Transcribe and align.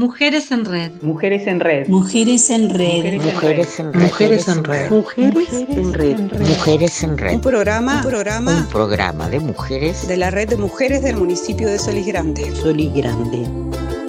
Mujeres 0.00 0.50
en 0.50 0.64
Red. 0.64 0.92
Mujeres 1.02 1.46
en 1.46 1.60
Red. 1.60 1.86
Mujeres 1.88 2.48
en 2.48 2.70
Red. 2.70 3.04
Mujeres 3.12 3.78
en 3.78 3.92
Red. 3.92 4.00
Mujeres 4.00 4.48
en 4.48 4.64
Red. 4.64 4.90
Mujeres 4.90 5.52
en 5.52 5.92
Red. 5.92 6.18
Mujeres 6.40 7.02
en 7.02 7.18
Red. 7.18 7.34
Un 7.34 7.40
programa, 7.42 7.96
un 7.96 8.08
programa, 8.08 8.56
Un 8.60 8.66
programa 8.68 9.28
de 9.28 9.40
mujeres 9.40 10.08
de 10.08 10.16
la 10.16 10.30
red 10.30 10.48
de 10.48 10.56
mujeres 10.56 11.02
del 11.02 11.16
municipio 11.16 11.68
de 11.68 11.78
Solís 11.78 12.06
Grande. 12.06 12.50
Solís 12.56 12.94
Grande. 12.94 13.99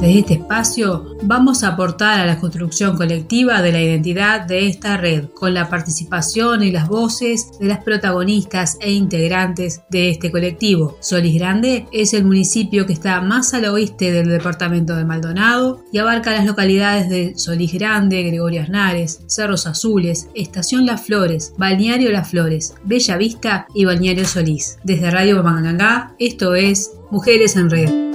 Desde 0.00 0.20
este 0.20 0.34
espacio 0.34 1.16
vamos 1.24 1.64
a 1.64 1.70
aportar 1.70 2.20
a 2.20 2.26
la 2.26 2.38
construcción 2.38 2.96
colectiva 2.96 3.60
de 3.62 3.72
la 3.72 3.82
identidad 3.82 4.42
de 4.46 4.68
esta 4.68 4.96
red, 4.96 5.24
con 5.34 5.54
la 5.54 5.68
participación 5.68 6.62
y 6.62 6.70
las 6.70 6.86
voces 6.86 7.58
de 7.58 7.66
las 7.66 7.82
protagonistas 7.82 8.78
e 8.80 8.92
integrantes 8.92 9.82
de 9.90 10.10
este 10.10 10.30
colectivo. 10.30 10.96
Solís 11.00 11.34
Grande 11.34 11.88
es 11.90 12.14
el 12.14 12.24
municipio 12.24 12.86
que 12.86 12.92
está 12.92 13.20
más 13.22 13.54
al 13.54 13.64
oeste 13.64 14.12
del 14.12 14.28
departamento 14.28 14.94
de 14.94 15.04
Maldonado 15.04 15.82
y 15.92 15.98
abarca 15.98 16.30
las 16.30 16.46
localidades 16.46 17.08
de 17.08 17.36
Solís 17.36 17.72
Grande, 17.72 18.22
Gregorio 18.22 18.62
Aznares, 18.62 19.22
Cerros 19.26 19.66
Azules, 19.66 20.28
Estación 20.32 20.86
Las 20.86 21.02
Flores, 21.02 21.54
Balneario 21.58 22.12
Las 22.12 22.30
Flores, 22.30 22.74
Bella 22.84 23.16
Vista 23.16 23.66
y 23.74 23.84
Balneario 23.84 24.26
Solís. 24.26 24.78
Desde 24.84 25.10
Radio 25.10 25.42
Pamangangá, 25.42 26.14
esto 26.20 26.54
es 26.54 26.92
Mujeres 27.10 27.56
en 27.56 27.70
Red. 27.70 28.07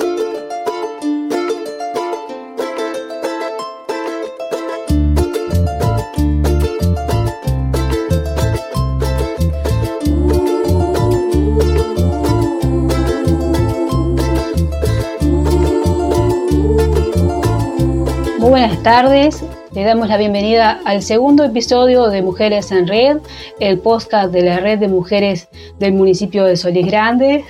Buenas 18.74 18.84
tardes, 18.84 19.44
le 19.76 19.84
damos 19.84 20.08
la 20.08 20.18
bienvenida 20.18 20.80
al 20.84 21.04
segundo 21.04 21.44
episodio 21.44 22.08
de 22.08 22.24
Mujeres 22.24 22.72
en 22.72 22.88
Red, 22.88 23.18
el 23.60 23.78
podcast 23.78 24.32
de 24.32 24.42
la 24.42 24.58
red 24.58 24.80
de 24.80 24.88
mujeres 24.88 25.48
del 25.78 25.94
municipio 25.94 26.44
de 26.46 26.58
Solís 26.58 26.88
Grandes. 26.88 27.46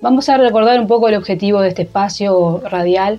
Vamos 0.00 0.28
a 0.28 0.36
recordar 0.36 0.78
un 0.78 0.86
poco 0.86 1.08
el 1.08 1.16
objetivo 1.16 1.60
de 1.60 1.70
este 1.70 1.82
espacio 1.82 2.62
radial, 2.70 3.18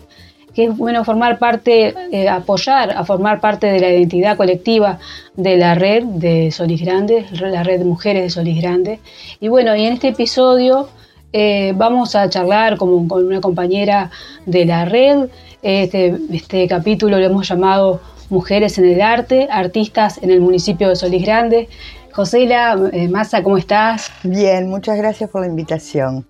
que 0.53 0.65
es 0.65 0.77
bueno 0.77 1.03
formar 1.03 1.37
parte, 1.37 1.93
eh, 2.13 2.29
apoyar 2.29 2.91
a 2.91 3.03
formar 3.03 3.41
parte 3.41 3.67
de 3.67 3.81
la 3.81 3.89
identidad 3.89 4.37
colectiva 4.37 4.99
de 5.35 5.57
la 5.57 5.75
red 5.75 6.03
de 6.05 6.51
Solís 6.51 6.81
Grandes, 6.81 7.41
la 7.41 7.63
red 7.63 7.79
de 7.79 7.85
mujeres 7.85 8.23
de 8.23 8.29
Solís 8.29 8.61
Grandes. 8.61 9.01
Y 9.41 9.49
bueno, 9.49 9.75
y 9.75 9.85
en 9.85 9.93
este 9.93 10.07
episodio 10.07 10.87
eh, 11.33 11.73
vamos 11.75 12.15
a 12.15 12.29
charlar 12.29 12.77
como, 12.77 13.07
con 13.07 13.25
una 13.25 13.41
compañera 13.41 14.11
de 14.45 14.65
la 14.65 14.85
red. 14.85 15.29
Este, 15.61 16.15
este 16.31 16.67
capítulo 16.67 17.19
lo 17.19 17.25
hemos 17.25 17.47
llamado 17.47 17.99
Mujeres 18.29 18.77
en 18.77 18.85
el 18.85 19.01
Arte, 19.01 19.47
Artistas 19.51 20.21
en 20.23 20.31
el 20.31 20.39
municipio 20.39 20.87
de 20.89 20.95
Solís 20.95 21.23
Grande. 21.25 21.67
Josela, 22.13 22.77
eh, 22.91 23.07
Massa, 23.07 23.43
¿cómo 23.43 23.57
estás? 23.57 24.11
Bien, 24.23 24.69
muchas 24.69 24.97
gracias 24.97 25.29
por 25.29 25.41
la 25.41 25.47
invitación. 25.47 26.25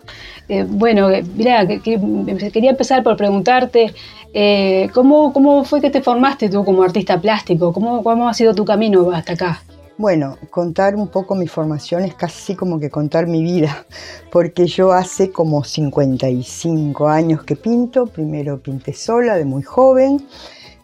Eh, 0.47 0.65
bueno, 0.67 1.09
eh, 1.09 1.23
mira, 1.35 1.67
que, 1.67 1.79
que 1.79 2.51
quería 2.51 2.71
empezar 2.71 3.03
por 3.03 3.15
preguntarte, 3.17 3.93
eh, 4.33 4.89
¿cómo, 4.93 5.31
¿cómo 5.31 5.63
fue 5.63 5.79
que 5.79 5.89
te 5.89 6.01
formaste 6.01 6.49
tú 6.49 6.65
como 6.65 6.83
artista 6.83 7.19
plástico? 7.19 7.71
¿Cómo, 7.71 8.03
¿Cómo 8.03 8.27
ha 8.27 8.33
sido 8.33 8.53
tu 8.53 8.65
camino 8.65 9.11
hasta 9.11 9.33
acá? 9.33 9.63
Bueno, 9.99 10.37
contar 10.49 10.95
un 10.95 11.09
poco 11.09 11.35
mi 11.35 11.45
formación 11.49 12.05
es 12.05 12.15
casi 12.15 12.55
como 12.55 12.79
que 12.79 12.89
contar 12.89 13.27
mi 13.27 13.43
vida, 13.43 13.85
porque 14.31 14.65
yo 14.65 14.93
hace 14.93 15.29
como 15.29 15.65
55 15.65 17.09
años 17.09 17.43
que 17.43 17.57
pinto, 17.57 18.05
primero 18.05 18.63
pinté 18.63 18.93
sola 18.93 19.35
de 19.35 19.43
muy 19.43 19.61
joven, 19.61 20.25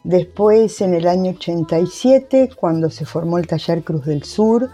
después 0.04 0.82
en 0.82 0.96
el 0.96 1.08
año 1.08 1.32
87, 1.32 2.50
cuando 2.58 2.90
se 2.90 3.06
formó 3.06 3.38
el 3.38 3.48
taller 3.48 3.86
Cruz 3.86 4.04
del 4.04 4.24
Sur, 4.24 4.70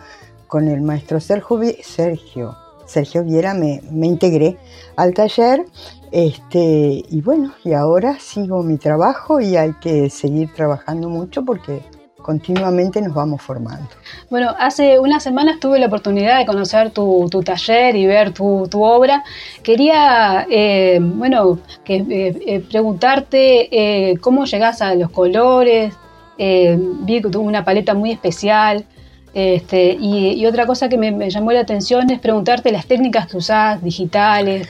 con 0.48 0.68
el 0.68 0.82
maestro 0.82 1.20
Sergio, 1.20 1.60
Sergio, 1.84 2.58
Sergio 2.88 3.24
Viera, 3.24 3.54
me, 3.54 3.84
me 3.92 4.08
integré 4.08 4.58
al 4.96 5.14
taller, 5.14 5.68
este, 6.12 7.04
y 7.08 7.22
bueno, 7.22 7.54
y 7.64 7.74
ahora 7.74 8.18
sigo 8.20 8.64
mi 8.64 8.78
trabajo 8.78 9.40
y 9.40 9.56
hay 9.56 9.74
que 9.74 10.10
seguir 10.10 10.52
trabajando 10.52 11.10
mucho 11.10 11.46
porque 11.46 11.84
continuamente 12.22 13.02
nos 13.02 13.14
vamos 13.14 13.42
formando. 13.42 13.88
Bueno, 14.30 14.54
hace 14.58 15.00
unas 15.00 15.24
semanas 15.24 15.60
tuve 15.60 15.80
la 15.80 15.88
oportunidad 15.88 16.40
de 16.40 16.46
conocer 16.46 16.92
tu, 16.92 17.28
tu 17.30 17.42
taller 17.42 17.96
y 17.96 18.06
ver 18.06 18.34
tu, 18.34 18.68
tu 18.70 18.84
obra. 18.84 19.24
Quería, 19.64 20.46
eh, 20.50 21.00
bueno, 21.02 21.60
que, 21.84 21.96
eh, 21.98 22.40
eh, 22.46 22.60
preguntarte 22.60 24.18
cómo 24.22 24.46
llegás 24.46 24.82
a 24.82 24.96
los 24.96 25.10
colores. 25.12 25.94
vi 26.38 27.22
que 27.22 27.30
tuvo 27.30 27.44
una 27.44 27.64
paleta 27.64 27.94
muy 27.94 28.12
especial. 28.12 28.86
Este, 29.34 29.98
y, 29.98 30.34
y, 30.34 30.46
otra 30.46 30.66
cosa 30.66 30.90
que 30.90 30.98
me, 30.98 31.10
me, 31.12 31.30
llamó 31.30 31.54
la 31.54 31.62
atención 31.62 32.10
es 32.12 32.20
preguntarte 32.20 32.70
las 32.70 32.86
técnicas 32.86 33.28
que 33.28 33.38
usás, 33.38 33.82
digitales. 33.82 34.68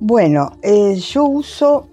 Bueno, 0.00 0.56
yo 0.62 1.24
uso 1.24 1.86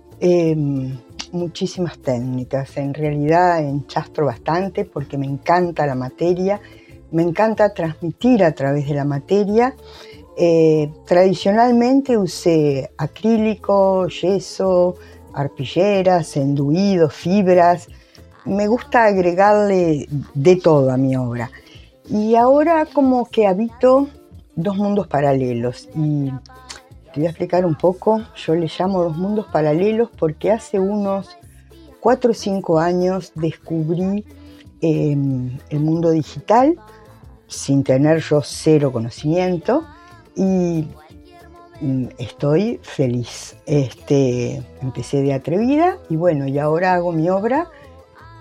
muchísimas 1.32 1.98
técnicas. 2.00 2.78
En 2.78 2.94
realidad 2.94 3.60
enchastro 3.60 4.26
bastante 4.26 4.86
porque 4.86 5.18
me 5.18 5.26
encanta 5.26 5.86
la 5.86 5.96
materia, 5.96 6.60
me 7.12 7.24
encanta 7.24 7.74
transmitir 7.74 8.44
a 8.44 8.52
través 8.54 8.88
de 8.88 8.94
la 8.94 9.06
materia. 9.06 9.76
Eh, 10.38 10.92
tradicionalmente 11.06 12.18
usé 12.18 12.92
acrílico, 12.98 14.08
yeso, 14.08 14.96
arpilleras, 15.34 16.38
enduidos, 16.38 17.14
fibras. 17.14 17.88
Me 18.46 18.68
gusta 18.68 19.06
agregarle 19.06 20.08
de 20.34 20.56
todo 20.56 20.92
a 20.92 20.98
mi 20.98 21.16
obra. 21.16 21.50
Y 22.10 22.36
ahora 22.36 22.86
como 22.86 23.26
que 23.26 23.48
habito 23.48 24.08
dos 24.56 24.78
mundos 24.78 25.08
paralelos 25.08 25.90
y 25.96 26.32
voy 27.18 27.26
a 27.28 27.30
explicar 27.30 27.66
un 27.66 27.76
poco. 27.76 28.22
Yo 28.36 28.56
le 28.56 28.68
llamo 28.68 29.04
dos 29.04 29.18
mundos 29.18 29.48
paralelos 29.52 30.10
porque 30.18 30.52
hace 30.52 30.80
unos 30.80 31.38
4 32.00 32.32
o 32.32 32.34
5 32.34 32.80
años 32.80 33.32
descubrí 33.36 34.26
eh, 34.82 35.18
el 35.70 35.80
mundo 35.80 36.12
digital 36.12 36.76
sin 37.48 37.84
tener 37.84 38.20
yo 38.20 38.42
cero 38.44 38.92
conocimiento 38.92 39.86
y 40.36 40.88
mm, 41.82 42.08
estoy 42.20 42.80
feliz. 42.84 43.56
Este, 43.66 44.62
empecé 44.82 45.22
de 45.22 45.34
atrevida 45.34 45.98
y 46.10 46.16
bueno, 46.18 46.48
y 46.48 46.60
ahora 46.60 46.94
hago 46.94 47.12
mi 47.12 47.30
obra 47.30 47.70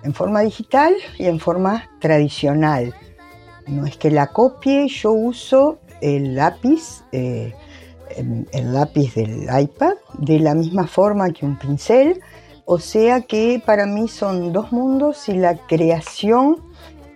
en 0.03 0.13
forma 0.13 0.43
digital 0.43 0.95
y 1.19 1.27
en 1.27 1.41
forma 1.41 1.89
tradicional. 2.01 2.95
No 3.67 3.87
es 3.87 3.97
que 3.97 4.11
la 4.11 4.29
copie, 4.29 4.89
yo 4.89 5.13
uso 5.13 5.79
el 6.01 6.37
lápiz. 6.37 7.03
Eh, 7.13 7.55
el 8.17 8.73
lápiz 8.73 9.15
del 9.15 9.43
iPad 9.43 9.95
de 10.19 10.39
la 10.41 10.55
misma 10.55 10.87
forma 10.87 11.31
que 11.31 11.47
un 11.47 11.59
pincel, 11.59 12.21
o 12.65 12.79
sea 12.79 13.21
que 13.23 13.63
para 13.65 13.87
mí 13.87 14.09
son 14.09 14.53
dos 14.53 14.73
mundos 14.73 15.29
y 15.29 15.35
la 15.35 15.57
creación 15.57 16.57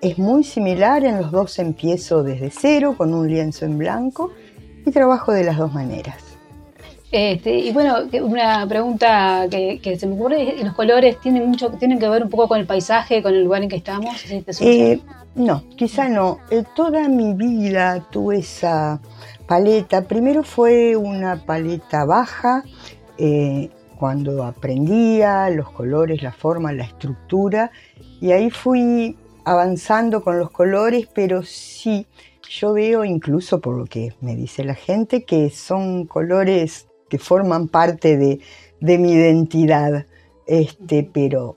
es 0.01 0.19
muy 0.19 0.45
similar, 0.45 1.05
en 1.05 1.19
los 1.19 1.31
dos 1.31 1.59
empiezo 1.59 2.23
desde 2.23 2.51
cero 2.51 2.95
con 2.97 3.13
un 3.15 3.29
lienzo 3.29 3.65
en 3.65 3.79
blanco 3.79 4.31
y 4.87 4.91
trabajo 4.91 5.33
de 5.33 5.45
las 5.45 5.59
dos 5.59 5.73
maneras. 5.73 6.31
Este, 7.13 7.59
y 7.59 7.73
bueno, 7.73 7.97
una 8.23 8.67
pregunta 8.69 9.47
que, 9.51 9.81
que, 9.83 9.99
se 9.99 10.07
me 10.07 10.15
ocurre, 10.15 10.55
¿los 10.63 10.75
colores 10.75 11.19
tienen 11.21 11.49
mucho, 11.49 11.71
tienen 11.71 11.99
que 11.99 12.09
ver 12.09 12.23
un 12.23 12.31
poco 12.31 12.47
con 12.49 12.61
el 12.61 12.67
paisaje, 12.67 13.21
con 13.21 13.35
el 13.35 13.43
lugar 13.43 13.63
en 13.65 13.69
que 13.69 13.77
estamos? 13.77 14.15
Eh, 14.61 15.01
no, 15.35 15.65
quizá 15.77 16.09
no. 16.09 16.39
Eh, 16.51 16.63
toda 16.77 17.09
mi 17.09 17.35
vida 17.35 18.07
tuve 18.13 18.39
esa 18.39 19.01
paleta. 19.51 20.03
Primero 20.03 20.45
fue 20.45 20.95
una 20.95 21.45
paleta 21.45 22.05
baja, 22.05 22.63
eh, 23.19 23.69
cuando 23.99 24.45
aprendía 24.45 25.51
los 25.51 25.73
colores, 25.73 26.23
la 26.23 26.31
forma, 26.31 26.73
la 26.73 26.85
estructura, 26.85 27.73
y 28.21 28.31
ahí 28.31 28.51
fui 28.51 29.17
avanzando 29.45 30.23
con 30.23 30.39
los 30.39 30.53
colores, 30.53 31.09
pero 31.13 31.43
sí, 31.43 32.07
yo 32.49 32.75
veo 32.75 33.05
incluso 33.05 33.61
por 33.61 33.77
lo 33.77 33.87
que 33.87 34.15
me 34.21 34.37
dice 34.37 34.63
la 34.63 34.77
gente 34.77 35.25
que 35.25 35.51
son 35.51 36.07
colores 36.07 36.87
que 37.09 37.19
forman 37.19 37.67
parte 37.67 38.17
de, 38.17 38.39
de 38.81 38.99
mi 38.99 39.15
identidad, 39.15 40.07
este, 40.47 41.11
pero 41.13 41.57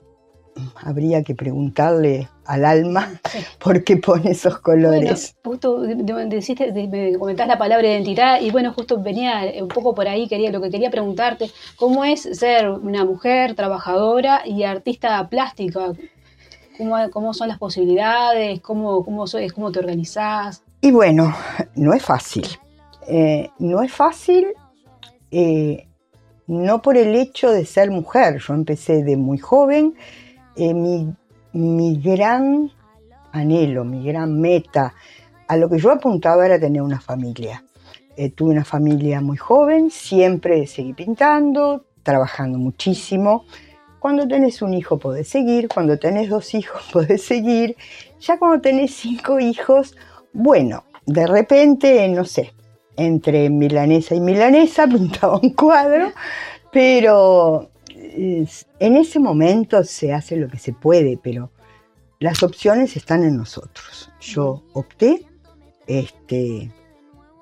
habría 0.76 1.22
que 1.22 1.34
preguntarle 1.34 2.28
al 2.44 2.64
alma 2.64 3.20
por 3.62 3.84
qué 3.84 3.96
pone 3.96 4.30
esos 4.30 4.58
colores. 4.58 5.34
Bueno, 5.42 5.58
justo 5.58 5.80
deciste, 6.28 6.72
me 6.88 7.18
comentás 7.18 7.48
la 7.48 7.58
palabra 7.58 7.88
identidad 7.88 8.40
y 8.40 8.50
bueno, 8.50 8.72
justo 8.72 9.00
venía 9.00 9.42
un 9.60 9.68
poco 9.68 9.94
por 9.94 10.08
ahí, 10.08 10.28
quería, 10.28 10.50
lo 10.50 10.60
que 10.60 10.70
quería 10.70 10.90
preguntarte, 10.90 11.50
¿cómo 11.76 12.04
es 12.04 12.22
ser 12.22 12.68
una 12.68 13.04
mujer 13.04 13.54
trabajadora 13.54 14.42
y 14.46 14.64
artista 14.64 15.28
plástica? 15.28 15.92
¿Cómo, 16.76 16.96
cómo 17.10 17.34
son 17.34 17.48
las 17.48 17.58
posibilidades? 17.58 18.60
¿Cómo, 18.60 19.04
cómo, 19.04 19.26
sois, 19.26 19.52
¿Cómo 19.52 19.70
te 19.70 19.78
organizás? 19.78 20.62
Y 20.80 20.90
bueno, 20.90 21.34
no 21.76 21.94
es 21.94 22.02
fácil. 22.02 22.46
Eh, 23.06 23.48
no 23.58 23.82
es 23.82 23.92
fácil. 23.92 24.48
Eh, 25.30 25.86
no 26.46 26.82
por 26.82 26.96
el 26.96 27.14
hecho 27.14 27.50
de 27.50 27.64
ser 27.64 27.90
mujer, 27.90 28.38
yo 28.38 28.54
empecé 28.54 29.02
de 29.02 29.16
muy 29.16 29.38
joven, 29.38 29.94
eh, 30.56 30.74
mi, 31.52 31.96
gran 31.98 32.70
anhelo, 33.32 33.84
mi 33.84 34.04
gran 34.04 34.40
meta, 34.40 34.94
a 35.48 35.56
lo 35.56 35.68
que 35.68 35.78
yo 35.78 35.90
apuntaba 35.90 36.46
era 36.46 36.58
tener 36.58 36.82
una 36.82 37.00
familia. 37.00 37.64
Eh, 38.16 38.30
tuve 38.30 38.52
una 38.52 38.64
familia 38.64 39.20
muy 39.20 39.36
joven, 39.36 39.90
siempre 39.90 40.66
seguí 40.66 40.92
pintando, 40.92 41.84
trabajando 42.02 42.58
muchísimo. 42.58 43.44
Cuando 43.98 44.28
tenés 44.28 44.62
un 44.62 44.74
hijo 44.74 44.98
podés 44.98 45.28
seguir, 45.28 45.68
cuando 45.68 45.98
tenés 45.98 46.28
dos 46.28 46.54
hijos 46.54 46.82
podés 46.92 47.22
seguir. 47.22 47.76
Ya 48.20 48.38
cuando 48.38 48.60
tenés 48.60 48.94
cinco 48.94 49.40
hijos, 49.40 49.96
bueno, 50.32 50.84
de 51.06 51.26
repente, 51.26 52.08
no 52.08 52.24
sé, 52.24 52.52
entre 52.96 53.50
milanesa 53.50 54.14
y 54.14 54.20
milanesa 54.20 54.86
pintaba 54.88 55.38
un 55.38 55.50
cuadro, 55.50 56.12
pero 56.70 57.70
en 58.16 58.96
ese 58.96 59.18
momento 59.18 59.82
se 59.84 60.12
hace 60.12 60.36
lo 60.36 60.48
que 60.48 60.58
se 60.58 60.72
puede, 60.72 61.18
pero 61.22 61.50
las 62.20 62.42
opciones 62.42 62.96
están 62.96 63.24
en 63.24 63.36
nosotros. 63.36 64.10
Yo 64.20 64.62
opté 64.72 65.26
este, 65.86 66.70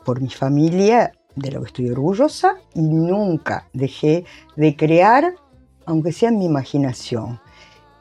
por 0.04 0.20
mi 0.20 0.30
familia, 0.30 1.12
de 1.34 1.50
lo 1.50 1.60
que 1.60 1.66
estoy 1.68 1.90
orgullosa, 1.90 2.56
y 2.74 2.82
nunca 2.82 3.68
dejé 3.72 4.24
de 4.56 4.76
crear, 4.76 5.34
aunque 5.86 6.12
sea 6.12 6.28
en 6.30 6.38
mi 6.38 6.46
imaginación. 6.46 7.40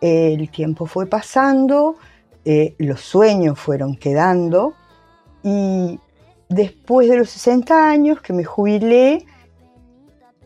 El 0.01 0.49
tiempo 0.49 0.85
fue 0.85 1.05
pasando, 1.05 1.95
eh, 2.43 2.75
los 2.79 3.01
sueños 3.01 3.59
fueron 3.59 3.95
quedando, 3.95 4.73
y 5.43 5.99
después 6.49 7.09
de 7.09 7.17
los 7.17 7.29
60 7.29 7.89
años 7.89 8.21
que 8.21 8.33
me 8.33 8.43
jubilé, 8.43 9.25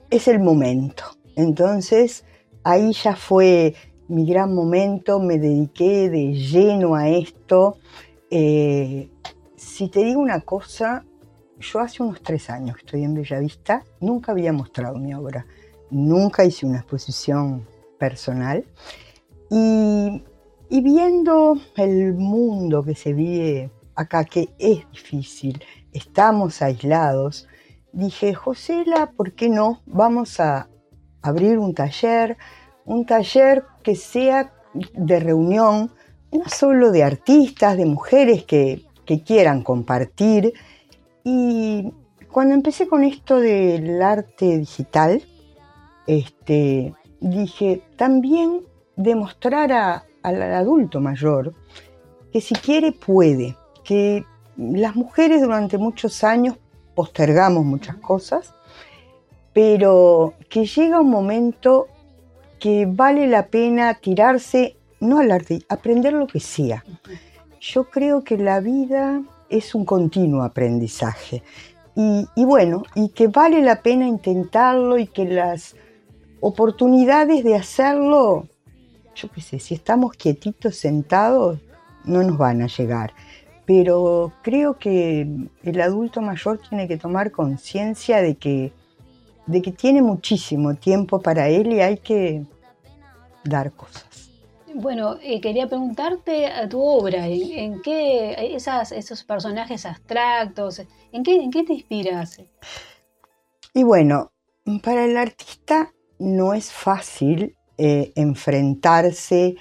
es 0.09 0.27
el 0.27 0.39
momento. 0.39 1.03
Entonces, 1.35 2.25
ahí 2.63 2.93
ya 2.93 3.15
fue 3.15 3.75
mi 4.07 4.25
gran 4.25 4.53
momento, 4.53 5.19
me 5.19 5.37
dediqué 5.39 6.09
de 6.09 6.33
lleno 6.33 6.95
a 6.95 7.09
esto. 7.09 7.77
Eh, 8.29 9.09
si 9.55 9.89
te 9.89 10.03
digo 10.03 10.19
una 10.19 10.41
cosa, 10.41 11.05
yo 11.59 11.79
hace 11.79 12.03
unos 12.03 12.21
tres 12.21 12.49
años 12.49 12.75
que 12.75 12.85
estoy 12.85 13.03
en 13.03 13.13
Bellavista, 13.13 13.83
nunca 13.99 14.31
había 14.31 14.53
mostrado 14.53 14.97
mi 14.97 15.13
obra, 15.13 15.45
nunca 15.89 16.45
hice 16.45 16.65
una 16.65 16.77
exposición 16.77 17.65
personal 17.97 18.65
y, 19.49 20.21
viendo 20.69 21.55
el 21.77 22.13
mundo 22.13 22.83
que 22.83 22.95
se 22.95 23.13
vive 23.13 23.71
acá, 23.95 24.25
que 24.25 24.49
es 24.59 24.89
difícil, 24.91 25.63
estamos 25.93 26.61
aislados, 26.61 27.47
dije, 27.93 28.33
Josela, 28.33 29.11
¿por 29.15 29.33
qué 29.33 29.49
no? 29.49 29.81
Vamos 29.85 30.39
a 30.39 30.67
abrir 31.25 31.57
un 31.59 31.73
taller, 31.73 32.37
un 32.85 33.05
taller 33.05 33.63
que 33.83 33.95
sea 33.95 34.53
de 34.93 35.19
reunión, 35.19 35.91
no 36.31 36.49
solo 36.49 36.91
de 36.91 37.03
artistas, 37.03 37.77
de 37.77 37.85
mujeres 37.85 38.43
que 38.43 38.85
quieran 39.25 39.63
compartir. 39.63 40.53
Y 41.23 41.91
cuando 42.31 42.53
empecé 42.53 42.87
con 42.87 43.03
esto 43.03 43.39
del 43.39 44.01
arte 44.01 44.57
digital, 44.57 45.23
este, 46.07 46.93
dije 47.19 47.81
también 47.95 48.61
demostrar 48.95 50.03
al 50.21 50.41
adulto 50.41 50.99
mayor 50.99 51.53
que 52.31 52.41
si 52.41 52.53
quiere 52.55 52.91
puede, 52.91 53.57
que 53.83 54.25
las 54.57 54.95
mujeres 54.95 55.41
durante 55.41 55.77
muchos 55.77 56.23
años 56.23 56.57
postergamos 56.93 57.65
muchas 57.65 57.95
cosas, 57.97 58.53
pero 59.55 60.33
que 60.49 60.65
llega 60.65 60.99
un 60.99 61.09
momento 61.09 61.87
que 62.59 62.85
vale 62.85 63.25
la 63.25 63.47
pena 63.47 63.93
tirarse, 63.93 64.75
no 64.99 65.19
al 65.19 65.31
arte, 65.31 65.61
aprender 65.69 66.11
lo 66.11 66.27
que 66.27 66.41
sea. 66.41 66.83
Yo 67.61 67.85
creo 67.85 68.21
que 68.25 68.37
la 68.37 68.59
vida 68.59 69.21
es 69.49 69.73
un 69.73 69.85
continuo 69.85 70.43
aprendizaje 70.43 71.41
y, 71.95 72.27
bueno, 72.43 72.83
y 72.95 73.07
que 73.09 73.29
vale 73.29 73.61
la 73.61 73.81
pena 73.81 74.05
intentarlo 74.05 74.97
y 74.97 75.07
que 75.07 75.23
las 75.23 75.77
oportunidades 76.41 77.45
de 77.45 77.55
hacerlo, 77.55 78.49
yo 79.15 79.31
qué 79.31 79.39
sé, 79.39 79.59
si 79.59 79.73
estamos 79.73 80.17
quietitos 80.17 80.75
sentados, 80.75 81.61
no 82.03 82.21
nos 82.23 82.37
van 82.37 82.61
a 82.61 82.67
llegar. 82.67 83.13
Pero 83.65 84.33
creo 84.41 84.77
que 84.77 85.25
el 85.63 85.81
adulto 85.81 86.21
mayor 86.21 86.59
tiene 86.67 86.89
que 86.89 86.97
tomar 86.97 87.31
conciencia 87.31 88.21
de 88.21 88.35
que, 88.35 88.73
de 89.45 89.61
que 89.61 89.71
tiene 89.71 90.01
muchísimo 90.01 90.75
tiempo 90.75 91.19
para 91.19 91.47
él 91.49 91.73
y 91.73 91.81
hay 91.81 91.97
que 91.97 92.43
dar 93.43 93.71
cosas. 93.71 94.05
Bueno, 94.73 95.15
eh, 95.21 95.39
quería 95.39 95.67
preguntarte 95.67 96.47
a 96.47 96.67
tu 96.67 96.81
obra, 96.81 97.27
¿en, 97.27 97.81
qué 97.81 98.53
esas, 98.55 98.91
esos 98.91 99.23
personajes 99.23 99.85
abstractos, 99.85 100.81
¿en 101.13 101.23
qué, 101.23 101.35
en 101.37 101.49
qué 101.49 101.63
te 101.63 101.73
inspiras? 101.73 102.41
Y 103.73 103.83
bueno, 103.83 104.33
para 104.83 105.05
el 105.05 105.15
artista 105.15 105.93
no 106.19 106.53
es 106.53 106.73
fácil 106.73 107.55
eh, 107.77 108.11
enfrentarse 108.15 109.55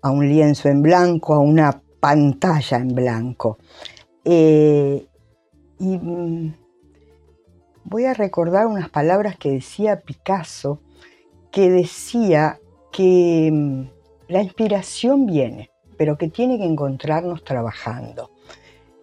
a 0.00 0.10
un 0.10 0.28
lienzo 0.28 0.68
en 0.68 0.80
blanco, 0.80 1.34
a 1.34 1.40
una 1.40 1.82
pantalla 2.00 2.78
en 2.78 2.88
blanco. 2.94 3.58
Eh, 4.24 5.06
y 5.78 5.98
mm, 5.98 6.54
voy 7.88 8.04
a 8.04 8.14
recordar 8.14 8.66
unas 8.66 8.90
palabras 8.90 9.36
que 9.36 9.50
decía 9.50 10.00
Picasso, 10.00 10.80
que 11.50 11.70
decía 11.70 12.60
que 12.92 13.50
mm, 13.50 13.82
la 14.28 14.42
inspiración 14.42 15.24
viene, 15.26 15.70
pero 15.96 16.18
que 16.18 16.28
tiene 16.28 16.58
que 16.58 16.64
encontrarnos 16.64 17.44
trabajando. 17.44 18.30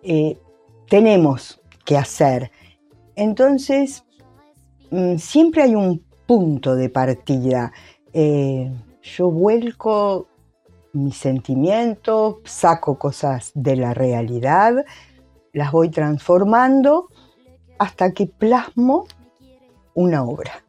Eh, 0.04 0.38
tenemos 0.88 1.60
que 1.84 1.98
hacer. 1.98 2.52
Entonces, 3.16 4.04
mm, 4.92 5.18
siempre 5.18 5.64
hay 5.64 5.74
un 5.74 6.04
punto 6.28 6.76
de 6.76 6.90
partida. 6.90 7.72
Eh, 8.14 8.72
yo 9.02 9.32
vuelco 9.32 10.28
mis 10.94 11.18
sentimientos, 11.18 12.38
saco 12.46 12.98
cosas 13.00 13.52
de 13.56 13.76
la 13.76 13.94
realidad, 13.94 14.86
las 15.54 15.72
voy 15.72 15.90
transformando 15.90 17.10
hasta 17.78 18.12
que 18.12 18.28
plasmo 18.28 19.08
una 19.94 20.24
obra. 20.24 20.64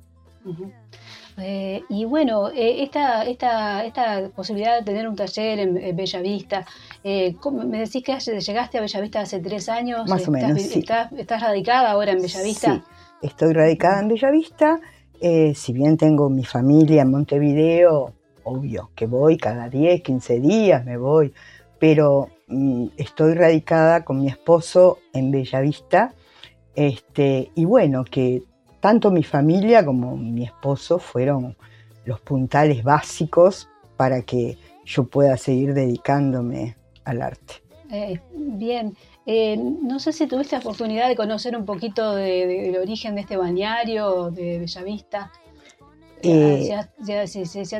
Eh, 1.39 1.83
y 1.91 2.07
bueno, 2.07 2.49
eh, 2.49 2.83
esta, 2.83 3.25
esta, 3.25 3.85
esta 3.85 4.31
posibilidad 4.35 4.79
de 4.79 4.85
tener 4.85 5.07
un 5.07 5.17
taller 5.17 5.59
en, 5.59 5.95
Bellavista, 5.95 6.65
eh, 7.05 7.35
me 7.67 7.81
decís 7.81 8.03
que 8.03 8.19
llegaste 8.19 8.79
a 8.79 8.81
Bellavista 8.81 9.21
hace 9.21 9.41
tres 9.41 9.69
años. 9.69 10.09
Más 10.09 10.27
o 10.27 10.31
menos. 10.31 10.59
Estás, 10.59 11.13
estás, 11.13 11.43
radicada 11.43 11.91
ahora 11.91 12.13
en 12.13 12.23
Bellavista? 12.23 12.75
Sí, 12.75 12.83
estoy 13.23 13.53
radicada 13.53 14.01
en 14.01 14.09
Bellavista. 14.09 14.81
si 15.21 15.73
bien 15.73 15.99
tengo 15.99 16.31
mi 16.31 16.45
familia 16.45 17.03
en 17.03 17.11
Montevideo, 17.11 18.15
obvio 18.45 18.91
que 18.95 19.07
voy 19.07 19.37
cada 19.37 19.69
10, 19.69 20.03
15 20.03 20.41
días, 20.41 20.85
me 20.87 20.97
voy, 20.97 21.35
pero 21.79 22.29
mm, 22.47 22.87
estoy 22.97 23.35
radicada 23.35 24.05
con 24.05 24.21
mi 24.21 24.29
esposo 24.29 25.01
en 25.13 25.31
Bellavista. 25.31 26.15
Este, 26.77 27.51
y 27.55 27.65
bueno, 27.65 28.05
que 28.05 28.43
tanto 28.81 29.11
mi 29.11 29.25
familia 29.25 29.85
como 29.85 30.17
mi 30.17 30.45
esposo 30.45 30.99
fueron 30.99 31.57
los 32.05 32.21
puntales 32.21 32.85
básicos 32.85 33.69
para 33.97 34.23
que 34.23 34.57
yo 34.85 35.05
pueda 35.05 35.37
seguir 35.37 35.75
dedicándome 35.75 36.77
al 37.05 37.23
arte. 37.23 37.55
Eh, 37.91 38.21
bien, 38.33 38.97
eh, 39.27 39.57
no 39.57 39.99
sé 39.99 40.13
si 40.13 40.27
tuviste 40.27 40.57
la 40.57 40.61
oportunidad 40.61 41.09
de 41.09 41.17
conocer 41.17 41.57
un 41.57 41.65
poquito 41.65 42.15
del 42.15 42.77
origen 42.77 43.15
de 43.15 43.23
este 43.23 43.37
balneario 43.37 44.31
de 44.31 44.59
Bellavista. 44.59 45.33
Eh, 46.23 46.69
ya, 46.69 46.89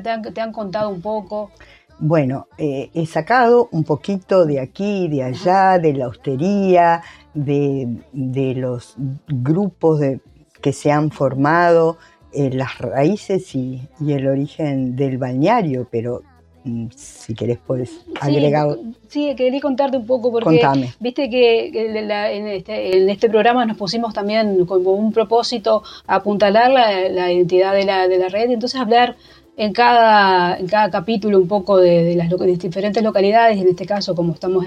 te, 0.03 0.41
han, 0.41 0.53
contado 0.53 0.91
un 0.91 1.01
poco. 1.01 1.51
Bueno, 1.99 2.47
he 2.59 3.07
sacado 3.07 3.69
un 3.73 3.85
poquito 3.85 4.45
de 4.45 4.61
aquí, 4.61 5.09
de 5.09 5.23
allá, 5.23 5.79
de 5.79 5.95
la 5.95 6.09
hostería, 6.09 7.03
de, 7.33 7.89
de 8.13 8.55
los 8.55 8.95
grupos 9.27 10.01
de 10.01 10.21
que 10.61 10.73
se 10.73 10.91
han 10.91 11.11
formado, 11.11 11.97
eh, 12.33 12.51
las 12.53 12.79
raíces 12.79 13.55
y, 13.55 13.81
el 14.07 14.27
origen 14.27 14.95
del 14.95 15.17
balneario, 15.17 15.87
pero 15.91 16.23
mm, 16.65 16.89
si 16.95 17.35
querés 17.35 17.59
puedes 17.67 18.05
agregar. 18.21 18.77
Sí, 19.09 19.35
quería 19.37 19.61
contarte 19.61 19.97
un 19.97 20.07
poco 20.07 20.31
porque 20.33 20.61
viste 21.01 21.31
que 21.31 21.69
este, 21.69 22.99
en, 22.99 23.09
este, 23.09 23.31
programa 23.31 23.65
nos 23.65 23.79
pusimos 23.79 24.13
también 24.13 24.67
como 24.67 24.93
un 24.93 25.13
propósito 25.13 25.83
apuntalar 26.07 26.71
la, 26.71 27.33
identidad 27.33 27.73
de 27.73 27.85
la, 27.85 28.07
de 28.09 28.19
la 28.19 28.29
red, 28.29 28.51
entonces 28.51 28.79
hablar 28.79 29.17
en 29.57 29.73
cada, 29.73 30.57
en 30.59 30.67
cada 30.67 30.91
capítulo 30.91 31.39
un 31.39 31.49
poco 31.49 31.79
de, 31.79 32.15
las 32.15 32.29
diferentes 32.59 33.03
localidades, 33.03 33.59
en 33.59 33.69
este 33.69 33.87
caso 33.87 34.15
como 34.15 34.35
estamos 34.35 34.67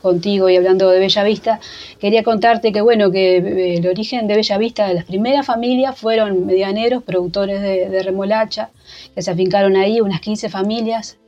contigo 0.00 0.48
y 0.50 0.56
hablando 0.56 0.90
de 0.90 0.98
Bella 0.98 1.24
Vista, 1.24 1.60
quería 1.98 2.22
contarte 2.22 2.72
que 2.72 2.80
bueno, 2.82 3.10
que 3.10 3.36
eh, 3.38 3.76
el 3.76 3.86
origen 3.86 4.26
de 4.26 4.36
Bella 4.36 4.58
Vista, 4.58 4.92
las 4.92 5.04
primeras 5.04 5.46
familias 5.46 5.98
fueron 5.98 6.44
medianeros, 6.46 7.02
productores 7.02 7.62
de, 7.62 8.02
remolacha, 8.02 8.70
que 9.14 9.22
se 9.22 9.30
afincaron 9.30 9.76
ahí, 9.76 10.00
unas 10.00 10.20
15 10.20 10.48
familias, 10.50 11.18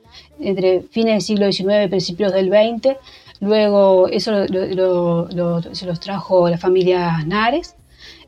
entre 0.41 0.83
fines 0.83 1.15
del 1.15 1.23
siglo 1.23 1.53
XIX 1.53 1.87
y 1.87 1.89
principios 1.89 2.33
del 2.33 2.49
XX. 2.49 2.97
Luego 3.41 4.09
eso 4.09 4.47
se 4.47 5.87
los 5.87 6.01
trajo 6.01 6.49
la 6.49 6.59
familia 6.59 7.23
Nares. 7.27 7.76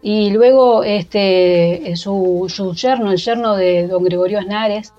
Y 0.02 0.30
luego 0.30 0.84
este, 0.84 1.92
su, 1.96 2.46
su 2.48 2.74
yerno, 2.74 3.10
el 3.10 3.18
yerno 3.18 3.56
de 3.56 3.88
don 3.88 4.04
Gregorio 4.04 4.42
Nares, 4.42 4.92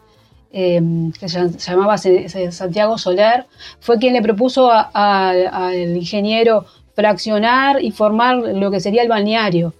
Em, 0.51 1.11
que 1.11 1.29
se 1.29 1.47
llamaba 1.59 1.95
Santiago 1.99 2.97
Soler, 2.97 3.45
fue 3.81 3.99
quien 3.99 4.13
le 4.13 4.21
propuso 4.23 4.71
al 4.71 5.95
ingeniero 5.95 6.65
fraccionar 6.95 7.83
y 7.83 7.91
formar 7.91 8.37
lo 8.37 8.71
que 8.71 8.79
sería 8.79 9.03
el 9.03 9.09
balneario. 9.09 9.73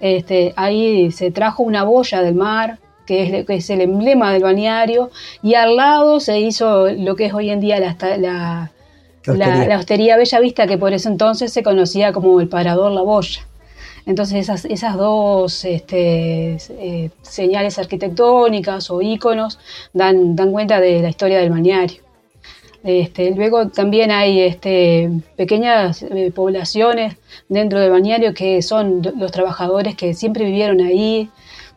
Este, 0.00 0.52
ahí 0.56 1.12
se 1.12 1.30
trajo 1.30 1.62
una 1.62 1.84
boya 1.84 2.22
del 2.22 2.34
mar, 2.34 2.78
que 3.06 3.44
es, 3.48 3.70
el 3.70 3.82
emblema 3.82 4.32
del 4.32 4.42
balneario, 4.42 5.10
y 5.44 5.54
al 5.54 5.76
lado 5.76 6.18
se 6.18 6.40
hizo 6.40 6.90
lo 6.90 7.14
que 7.14 7.26
es 7.26 7.32
hoy 7.32 7.50
en 7.50 7.60
día 7.60 7.78
la, 7.78 7.96
la, 8.18 8.72
la 9.64 9.78
hostería 9.78 10.16
Bella 10.16 10.40
Vista, 10.40 10.66
que 10.66 10.76
por 10.76 10.92
ese 10.92 11.08
entonces 11.08 11.52
se 11.52 11.62
conocía 11.62 12.12
como 12.12 12.40
el 12.40 12.48
Parador 12.48 12.90
La 12.90 13.02
Boya. 13.02 13.46
Entonces 14.06 14.38
esas, 14.38 14.64
esas 14.64 14.96
dos 14.96 15.64
este, 15.64 16.56
eh, 16.70 17.10
señales 17.22 17.78
arquitectónicas 17.78 18.88
o 18.90 19.02
íconos 19.02 19.58
dan, 19.92 20.36
dan 20.36 20.52
cuenta 20.52 20.80
de 20.80 21.00
la 21.02 21.08
historia 21.08 21.38
del 21.38 21.50
balneario. 21.50 22.06
Este, 22.84 23.32
luego 23.32 23.66
también 23.68 24.12
hay 24.12 24.42
este, 24.42 25.10
pequeñas 25.34 26.04
eh, 26.04 26.30
poblaciones 26.32 27.16
dentro 27.48 27.80
del 27.80 27.90
balneario 27.90 28.32
que 28.32 28.62
son 28.62 29.02
los 29.18 29.32
trabajadores 29.32 29.96
que 29.96 30.14
siempre 30.14 30.44
vivieron 30.44 30.80
ahí. 30.80 31.28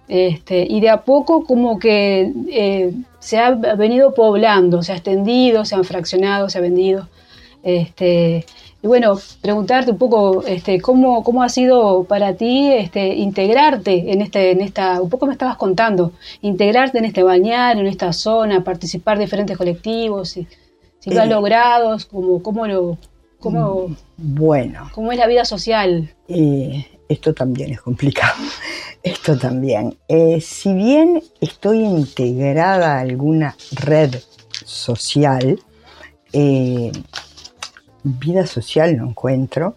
Este, 0.07 0.67
y 0.69 0.81
de 0.81 0.89
a 0.89 1.01
poco 1.01 1.45
como 1.45 1.79
que 1.79 2.31
eh, 2.51 2.93
se 3.19 3.39
ha 3.39 3.51
venido 3.51 4.13
poblando, 4.13 4.83
se 4.83 4.91
ha 4.91 4.95
extendido, 4.95 5.65
se 5.65 5.75
han 5.75 5.83
fraccionado, 5.83 6.47
se 6.47 6.59
ha 6.59 6.61
vendido. 6.61 7.07
Y 8.81 8.87
bueno, 8.87 9.19
preguntarte 9.41 9.91
un 9.91 9.97
poco 9.97 10.43
este, 10.45 10.79
cómo, 10.79 11.23
cómo 11.23 11.43
ha 11.43 11.49
sido 11.49 12.05
para 12.05 12.35
ti 12.35 12.71
este, 12.71 13.07
integrarte 13.15 14.13
en, 14.13 14.21
este, 14.21 14.51
en 14.51 14.61
esta, 14.61 15.01
un 15.01 15.09
poco 15.09 15.25
me 15.25 15.33
estabas 15.33 15.57
contando, 15.57 16.13
integrarte 16.41 16.97
en 16.97 17.05
este 17.05 17.23
balneario, 17.23 17.81
en 17.81 17.87
esta 17.87 18.13
zona, 18.13 18.63
participar 18.63 19.17
de 19.17 19.25
diferentes 19.25 19.57
colectivos, 19.57 20.29
si, 20.29 20.47
si 20.99 21.09
lo 21.09 21.19
has 21.19 21.27
eh, 21.27 21.31
logrado, 21.31 21.97
cómo, 22.09 22.41
cómo 22.41 22.67
lo... 22.67 22.97
Cómo, 23.39 23.95
bueno. 24.17 24.89
¿Cómo 24.93 25.13
es 25.13 25.17
la 25.17 25.25
vida 25.25 25.45
social? 25.45 26.13
Eh, 26.27 26.85
esto 27.07 27.33
también 27.33 27.71
es 27.71 27.81
complicado. 27.81 28.35
Esto 29.01 29.37
también. 29.37 29.97
Eh, 30.09 30.41
si 30.41 30.73
bien 30.73 31.23
estoy 31.39 31.79
integrada 31.79 32.97
a 32.97 32.99
alguna 32.99 33.55
red 33.71 34.13
social, 34.65 35.57
vida 38.17 38.45
social 38.47 38.97
no 38.97 39.09
encuentro. 39.09 39.75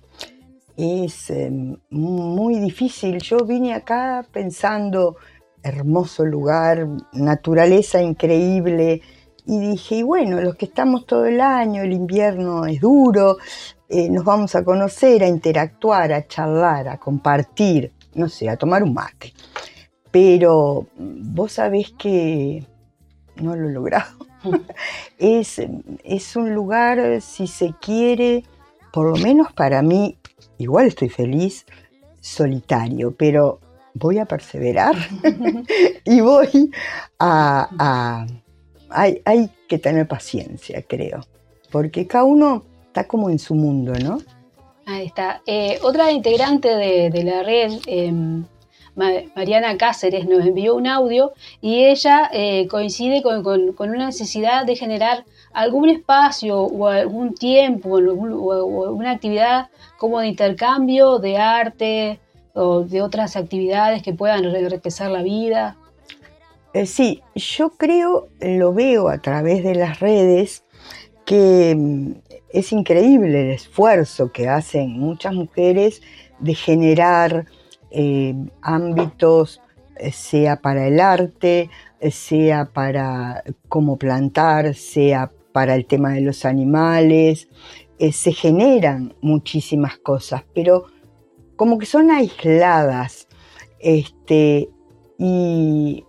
Es 0.77 1.31
em, 1.31 1.77
muy 1.91 2.59
difícil. 2.59 3.19
Yo 3.19 3.39
vine 3.45 3.75
acá 3.75 4.25
pensando, 4.33 5.17
hermoso 5.63 6.25
lugar, 6.25 6.89
naturaleza 7.13 8.01
increíble, 8.01 9.03
y 9.45 9.59
dije, 9.59 9.97
y 9.97 10.03
bueno, 10.03 10.41
los 10.41 10.55
que 10.55 10.67
estamos 10.67 11.05
todo 11.05 11.27
el 11.27 11.41
año, 11.41 11.83
el 11.83 11.93
invierno 11.93 12.65
es 12.65 12.81
duro, 12.81 13.39
eh, 13.89 14.09
nos 14.09 14.25
vamos 14.25 14.55
a 14.55 14.65
conocer, 14.65 15.25
a 15.25 15.29
interactuar, 15.29 16.13
a 16.13 16.27
charlar, 16.27 16.89
a 16.89 16.99
compartir, 16.99 17.93
no 18.15 18.29
sé, 18.29 18.49
a 18.49 18.57
tomar 18.57 18.83
un 18.83 18.95
mate. 18.95 19.33
Pero 20.11 20.87
vos 20.97 21.53
sabés 21.53 21.93
que 21.99 22.65
no 23.37 23.57
lo 23.57 23.69
he 23.69 23.73
logrado. 23.73 24.32
Es, 25.19 25.61
es 26.05 26.37
un 26.37 26.55
lugar, 26.55 27.21
si 27.21 27.47
se 27.47 27.75
quiere, 27.81 28.45
por 28.93 29.07
lo 29.11 29.17
menos 29.23 29.53
para 29.53 29.83
mí, 29.83 30.17
igual 30.59 30.87
estoy 30.87 31.09
feliz, 31.09 31.67
solitario, 32.21 33.15
pero 33.17 33.61
voy 33.95 34.19
a 34.19 34.27
perseverar 34.27 34.95
y 36.05 36.21
voy 36.21 36.71
a... 37.19 38.27
hay, 38.89 39.23
hay, 39.25 39.51
que 39.69 39.79
tener 39.79 40.07
paciencia, 40.07 40.83
creo, 40.83 41.21
porque 41.71 42.07
cada 42.07 42.25
uno 42.25 42.65
está 42.89 43.09
como 43.09 43.31
en 43.31 43.39
su 43.39 43.55
mundo, 43.55 43.95
¿no? 43.95 44.19
Ahí 44.85 45.07
está. 45.07 45.41
Eh, 45.47 45.79
otra 45.83 46.13
integrante 46.13 46.69
de, 46.69 47.25
la 47.25 47.43
red, 47.43 47.73
em, 47.87 48.45
Mariana 48.95 49.77
Cáceres 49.79 50.27
nos 50.27 50.45
envió 50.45 50.75
un 50.75 50.87
audio 50.87 51.33
y 51.61 51.85
ella 51.85 52.29
eh, 52.33 52.67
coincide 52.69 53.23
con, 53.23 53.75
una 53.79 54.07
necesidad 54.07 54.67
de 54.67 54.77
generar 54.77 55.25
algún 55.53 55.89
espacio 55.89 56.61
o 56.61 56.89
algún 56.89 57.35
tiempo 57.35 57.99
o, 57.99 58.91
una 58.93 59.13
actividad 59.13 59.71
como 59.97 60.21
de 60.21 60.29
intercambio 60.29 61.19
de 61.19 61.39
arte 61.39 62.21
o 62.55 62.83
de 62.83 63.01
otras 63.01 63.37
actividades 63.37 64.03
que 64.03 64.13
puedan 64.13 64.45
enriquecer 64.45 65.11
la 65.11 65.23
vida. 65.23 65.77
Eh, 66.75 66.87
sí, 66.87 67.23
yo 67.35 67.71
creo, 67.71 68.29
lo 68.41 68.75
veo 68.75 69.09
a 69.09 69.19
través 69.19 69.63
de 69.65 69.75
las 69.75 70.01
redes, 70.01 70.65
que 71.25 71.75
mm, 71.77 72.13
es 72.53 72.73
increíble 72.73 73.43
el 73.43 73.51
esfuerzo 73.53 74.33
que 74.33 74.49
hacen 74.49 74.99
muchas 74.99 75.35
mujeres 75.35 76.03
de 76.41 76.55
generar 76.55 77.47
eh, 77.95 78.35
ámbitos, 78.63 79.61
eh, 79.97 80.13
sea 80.13 80.57
para 80.57 80.87
el 80.87 80.99
arte, 80.99 81.69
eh, 82.01 82.11
sea 82.11 82.67
para 82.73 83.45
cómo 83.69 83.99
plantar, 83.99 84.75
sea 84.75 85.31
para 85.53 85.75
el 85.75 85.87
tema 85.87 86.13
de 86.13 86.23
los 86.23 86.45
animales, 86.45 87.49
se 88.11 88.33
generan 88.33 89.15
muchísimas 89.21 89.97
cosas, 89.99 90.43
pero 90.55 90.87
como 91.55 91.79
que 91.79 91.87
son 91.87 92.11
aisladas, 92.11 93.29
este, 93.79 94.71
y 95.19 96.05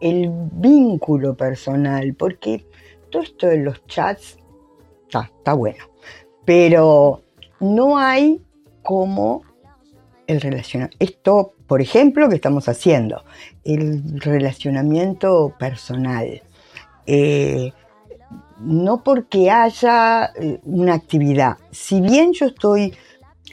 el 0.00 0.30
vínculo 0.52 1.36
personal, 1.36 2.14
porque 2.14 2.66
todo 3.10 3.22
esto 3.22 3.46
de 3.46 3.58
los 3.58 3.86
chats 3.86 4.38
está, 5.02 5.30
está 5.38 5.52
bueno, 5.52 5.84
pero 6.44 7.22
no 7.60 7.96
hay 7.96 8.42
como 8.82 9.42
el 10.26 10.40
relacionamiento. 10.40 10.96
Esto, 11.00 11.54
por 11.66 11.80
ejemplo, 11.80 12.28
que 12.28 12.36
estamos 12.36 12.68
haciendo, 12.68 13.24
el 13.64 14.20
relacionamiento 14.20 15.54
personal. 15.58 16.42
Eh, 17.06 17.72
no 18.60 19.02
porque 19.02 19.50
haya 19.50 20.32
eh, 20.34 20.60
una 20.64 20.94
actividad. 20.94 21.58
Si 21.70 22.00
bien 22.00 22.32
yo 22.32 22.46
estoy 22.46 22.94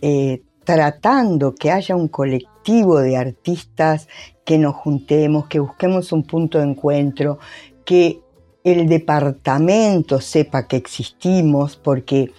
eh, 0.01 0.41
tratando 0.63 1.53
que 1.55 1.71
haya 1.71 1.95
un 1.95 2.07
colectivo 2.07 2.99
de 2.99 3.17
artistas 3.17 4.07
que 4.45 4.57
nos 4.57 4.75
juntemos, 4.75 5.47
que 5.47 5.59
busquemos 5.59 6.11
un 6.11 6.23
punto 6.23 6.57
de 6.57 6.65
encuentro, 6.65 7.39
que 7.85 8.21
el 8.63 8.87
departamento 8.87 10.21
sepa 10.21 10.67
que 10.67 10.77
existimos, 10.77 11.75
porque 11.75 12.31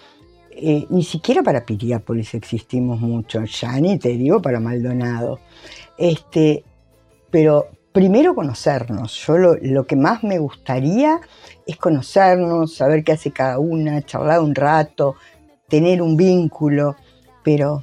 eh, 0.57 0.85
ni 0.89 1.03
siquiera 1.03 1.43
para 1.43 1.65
Piriápolis 1.65 2.33
existimos 2.33 3.01
mucho, 3.01 3.43
ya 3.43 3.77
ni 3.79 3.99
te 3.99 4.09
digo 4.09 4.41
para 4.41 4.61
Maldonado. 4.61 5.39
Este, 5.97 6.63
pero 7.29 7.67
primero 7.91 8.33
conocernos. 8.33 9.25
Yo 9.25 9.37
lo, 9.37 9.85
que 9.85 9.97
más 9.97 10.23
me 10.23 10.39
gustaría 10.39 11.19
es 11.67 11.75
conocernos, 11.75 12.73
saber 12.73 13.03
qué 13.03 13.11
hace 13.11 13.31
cada 13.31 13.59
una, 13.59 14.01
charlar 14.01 14.39
un 14.39 14.55
rato, 14.55 15.15
tener 15.67 16.01
un 16.01 16.15
vínculo, 16.15 16.95
pero 17.43 17.81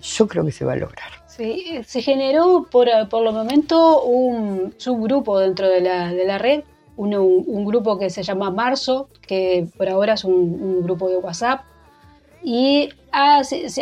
yo 0.00 0.28
creo 0.28 0.44
que 0.44 0.52
se 0.52 0.64
va 0.64 0.74
a 0.74 0.76
lograr. 0.76 1.10
Sí, 1.26 1.80
se 1.84 2.02
generó 2.02 2.66
por, 2.70 2.88
por 3.08 3.22
lo 3.22 3.32
momento 3.32 4.02
un 4.04 4.74
subgrupo 4.76 5.40
dentro 5.40 5.68
de 5.68 5.80
la, 5.80 6.12
de 6.12 6.24
la 6.24 6.38
red, 6.38 6.62
un, 6.96 7.64
grupo 7.64 7.98
que 7.98 8.10
se 8.10 8.22
llama 8.22 8.50
Marzo, 8.50 9.08
que 9.20 9.68
por 9.76 9.88
ahora 9.88 10.14
es 10.14 10.24
un 10.24 10.82
grupo 10.82 11.08
de 11.08 11.18
WhatsApp, 11.18 11.60
y 12.48 12.90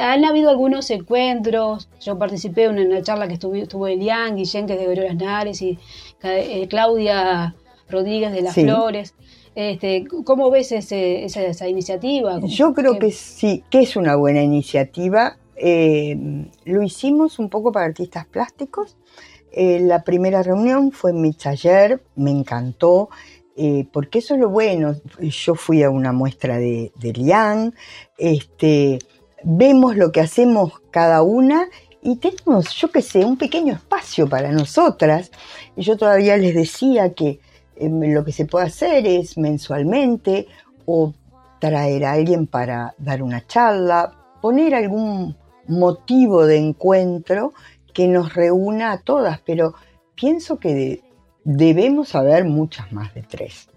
han 0.00 0.24
habido 0.24 0.48
algunos 0.48 0.88
encuentros. 0.90 1.86
Yo 2.00 2.18
participé 2.18 2.64
en 2.64 2.78
una 2.78 3.02
charla 3.02 3.28
que 3.28 3.34
estuvo, 3.34 3.54
estuvo 3.56 3.86
Elian 3.86 4.36
Guillén, 4.36 4.66
que 4.66 4.72
es 4.72 4.78
de 4.78 4.86
Gloria 4.86 5.12
Nares, 5.12 5.60
y 5.60 5.78
eh, 6.22 6.66
Claudia 6.70 7.54
Rodríguez 7.90 8.32
de 8.32 8.40
Las 8.40 8.54
Flores. 8.54 9.14
Este, 9.54 10.06
¿Cómo 10.24 10.50
ves 10.50 10.72
esa, 10.72 11.68
iniciativa? 11.68 12.40
Yo 12.40 12.72
creo 12.72 12.98
que 12.98 13.10
sí, 13.10 13.62
que 13.68 13.80
es 13.80 13.96
una 13.96 14.16
buena 14.16 14.42
iniciativa. 14.42 15.36
Eh, 15.56 16.16
lo 16.64 16.82
hicimos 16.82 17.38
un 17.38 17.50
poco 17.50 17.70
para 17.70 17.84
artistas 17.84 18.24
plásticos. 18.24 18.96
Eh, 19.52 19.80
la 19.80 20.04
primera 20.04 20.42
reunión 20.42 20.90
fue 20.90 21.10
en 21.10 21.20
mi 21.20 21.34
taller, 21.34 22.02
me 22.16 22.30
encantó. 22.30 23.10
Eh, 23.56 23.86
porque 23.92 24.18
eso 24.18 24.34
es 24.34 24.40
lo 24.40 24.48
bueno. 24.48 24.96
Yo 25.20 25.54
fui 25.54 25.82
a 25.82 25.90
una 25.90 26.12
muestra 26.12 26.58
de, 26.58 26.92
de 26.96 27.12
Lian, 27.12 27.74
este, 28.18 28.98
vemos 29.44 29.96
lo 29.96 30.10
que 30.12 30.20
hacemos 30.20 30.80
cada 30.90 31.22
una 31.22 31.68
y 32.02 32.16
tenemos, 32.16 32.74
yo 32.74 32.90
qué 32.90 33.00
sé, 33.00 33.24
un 33.24 33.38
pequeño 33.38 33.72
espacio 33.72 34.28
para 34.28 34.52
nosotras. 34.52 35.30
Y 35.74 35.82
yo 35.82 35.96
todavía 35.96 36.36
les 36.36 36.54
decía 36.54 37.14
que 37.14 37.40
em, 37.76 38.12
lo 38.12 38.24
que 38.24 38.32
se 38.32 38.44
puede 38.44 38.66
hacer 38.66 39.06
es 39.06 39.38
mensualmente 39.38 40.46
o 40.84 41.14
traer 41.60 42.04
a 42.04 42.12
alguien 42.12 42.46
para 42.46 42.94
dar 42.98 43.22
una 43.22 43.46
charla, 43.46 44.12
poner 44.42 44.74
algún 44.74 45.34
motivo 45.66 46.44
de 46.44 46.58
encuentro 46.58 47.54
que 47.94 48.06
nos 48.06 48.34
reúna 48.34 48.92
a 48.92 49.00
todas, 49.00 49.40
pero 49.40 49.74
pienso 50.14 50.58
que 50.58 51.02
debemos 51.44 52.14
haber 52.14 52.44
muchas 52.44 52.92
más 52.92 53.14
de 53.14 53.22
tres. 53.22 53.68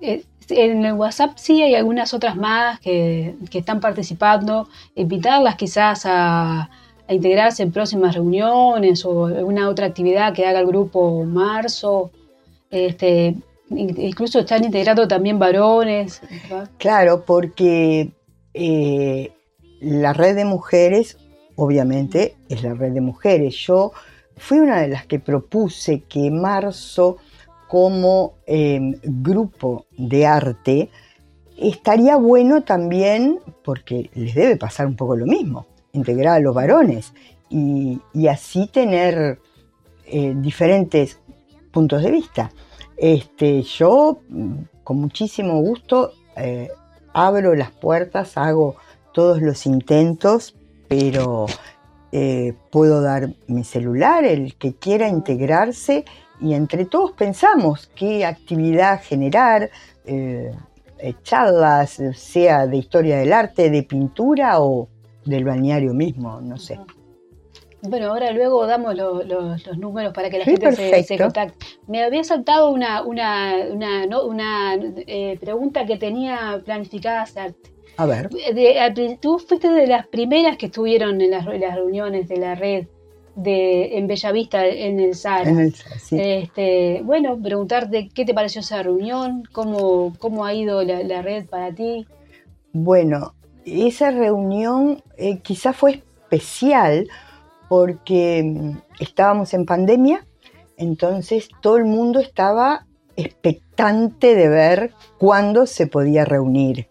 Eh, 0.00 0.24
en 0.48 0.84
el 0.84 0.94
WhatsApp 0.94 1.32
sí 1.36 1.62
hay 1.62 1.74
algunas 1.74 2.12
otras 2.14 2.36
más 2.36 2.80
que, 2.80 3.36
están 3.52 3.80
participando, 3.80 4.68
invitarlas 4.94 5.56
quizás 5.56 6.02
a, 6.04 6.68
integrarse 7.08 7.62
en 7.62 7.72
próximas 7.72 8.14
reuniones 8.14 9.04
o 9.04 9.26
alguna 9.26 9.68
otra 9.68 9.86
actividad 9.86 10.32
que 10.32 10.46
haga 10.46 10.60
el 10.60 10.66
grupo 10.66 11.24
marzo. 11.24 12.10
Este, 12.70 13.34
incluso 13.68 14.38
están 14.38 14.64
integrando 14.64 15.06
también 15.06 15.38
varones. 15.38 16.22
Claro, 16.78 17.24
porque 17.26 18.12
eh, 18.54 19.30
la 19.80 20.14
red 20.14 20.36
de 20.36 20.46
mujeres, 20.46 21.18
obviamente, 21.56 22.34
es 22.48 22.62
la 22.62 22.72
red 22.72 22.92
de 22.92 23.02
mujeres. 23.02 23.56
Yo 23.56 23.92
fui 24.36 24.58
una 24.58 24.80
de 24.80 24.88
las 24.88 25.06
que 25.06 25.18
propuse 25.18 26.02
que 26.02 26.30
marzo 26.30 27.18
como 27.68 28.34
em, 28.46 28.96
grupo 29.02 29.86
de 29.96 30.26
arte 30.26 30.90
estaría 31.56 32.16
bueno 32.16 32.62
también, 32.62 33.40
porque 33.64 34.10
les 34.14 34.34
debe 34.34 34.56
pasar 34.56 34.86
un 34.86 34.96
poco 34.96 35.16
lo 35.16 35.26
mismo, 35.26 35.66
integrar 35.92 36.36
a 36.36 36.40
los 36.40 36.54
varones 36.54 37.12
y, 37.48 38.00
así 38.28 38.66
tener 38.66 39.38
eh, 40.06 40.34
diferentes 40.36 41.18
puntos 41.70 42.02
de 42.02 42.10
vista. 42.10 42.50
Este, 42.96 43.62
yo 43.62 44.20
con 44.84 44.98
muchísimo 44.98 45.60
gusto 45.60 46.12
eh, 46.36 46.68
abro 47.12 47.54
las 47.54 47.70
puertas, 47.70 48.36
hago 48.36 48.76
todos 49.12 49.40
los 49.40 49.66
intentos, 49.66 50.54
pero 50.88 51.46
eh, 52.12 52.52
puedo 52.70 53.00
dar 53.00 53.30
mi 53.46 53.64
celular, 53.64 54.24
el 54.24 54.54
que 54.56 54.74
quiera 54.74 55.08
integrarse 55.08 56.04
y 56.40 56.54
entre 56.54 56.84
todos 56.84 57.12
pensamos 57.12 57.90
qué 57.94 58.24
actividad 58.24 59.00
generar, 59.02 59.70
eh, 60.04 60.52
charlas, 61.22 62.00
sea 62.14 62.66
de 62.66 62.76
historia 62.76 63.16
del 63.18 63.32
arte, 63.32 63.70
de 63.70 63.82
pintura 63.82 64.60
o 64.60 64.88
del 65.24 65.44
balneario 65.44 65.94
mismo, 65.94 66.40
no 66.40 66.56
sé. 66.58 66.78
Bueno, 67.84 68.10
ahora 68.10 68.30
luego 68.30 68.64
damos 68.64 68.94
los 68.94 69.78
números 69.78 70.12
para 70.14 70.30
que 70.30 70.38
la 70.38 70.44
gente 70.44 71.02
se, 71.02 71.18
contacte. 71.18 71.66
Me 71.88 72.04
había 72.04 72.22
saltado 72.22 72.70
una, 72.70 73.02
una, 73.02 73.56
una, 74.24 74.74
eh, 74.74 75.36
pregunta 75.40 75.84
que 75.84 75.96
tenía 75.96 76.62
planificada 76.64 77.22
hacerte. 77.22 77.71
A 77.96 78.06
ver. 78.06 78.30
tú 79.20 79.38
fuiste 79.38 79.68
de 79.68 79.86
las 79.86 80.06
primeras 80.06 80.56
que 80.56 80.66
estuvieron 80.66 81.20
en 81.20 81.30
las, 81.30 81.44
reuniones 81.44 82.28
de 82.28 82.36
la 82.36 82.54
red 82.54 82.86
de 83.34 83.96
en 83.96 84.06
Bellavista, 84.06 84.66
en 84.66 85.00
el 85.00 85.14
SAR. 85.14 85.48
En 85.48 85.58
el 85.58 85.74
SAR, 85.74 85.98
sí. 85.98 86.16
Este, 86.20 87.00
bueno, 87.04 87.38
preguntarte 87.40 88.08
qué 88.14 88.24
te 88.24 88.34
pareció 88.34 88.60
esa 88.60 88.82
reunión, 88.82 89.44
cómo, 89.52 90.14
cómo 90.18 90.44
ha 90.44 90.54
ido 90.54 90.82
la, 90.82 91.22
red 91.22 91.46
para 91.46 91.72
ti. 91.72 92.06
Bueno, 92.72 93.34
esa 93.64 94.10
reunión 94.10 95.02
eh, 95.16 95.38
quizás 95.38 95.76
fue 95.76 95.92
especial 95.92 97.08
porque 97.68 98.42
mm, 98.44 98.78
estábamos 99.00 99.54
en 99.54 99.64
pandemia, 99.64 100.26
entonces 100.76 101.48
todo 101.60 101.76
el 101.76 101.84
mundo 101.84 102.20
estaba 102.20 102.86
expectante 103.16 104.34
de 104.34 104.48
ver 104.48 104.92
cuándo 105.18 105.66
se 105.66 105.86
podía 105.86 106.24
reunir. 106.24 106.88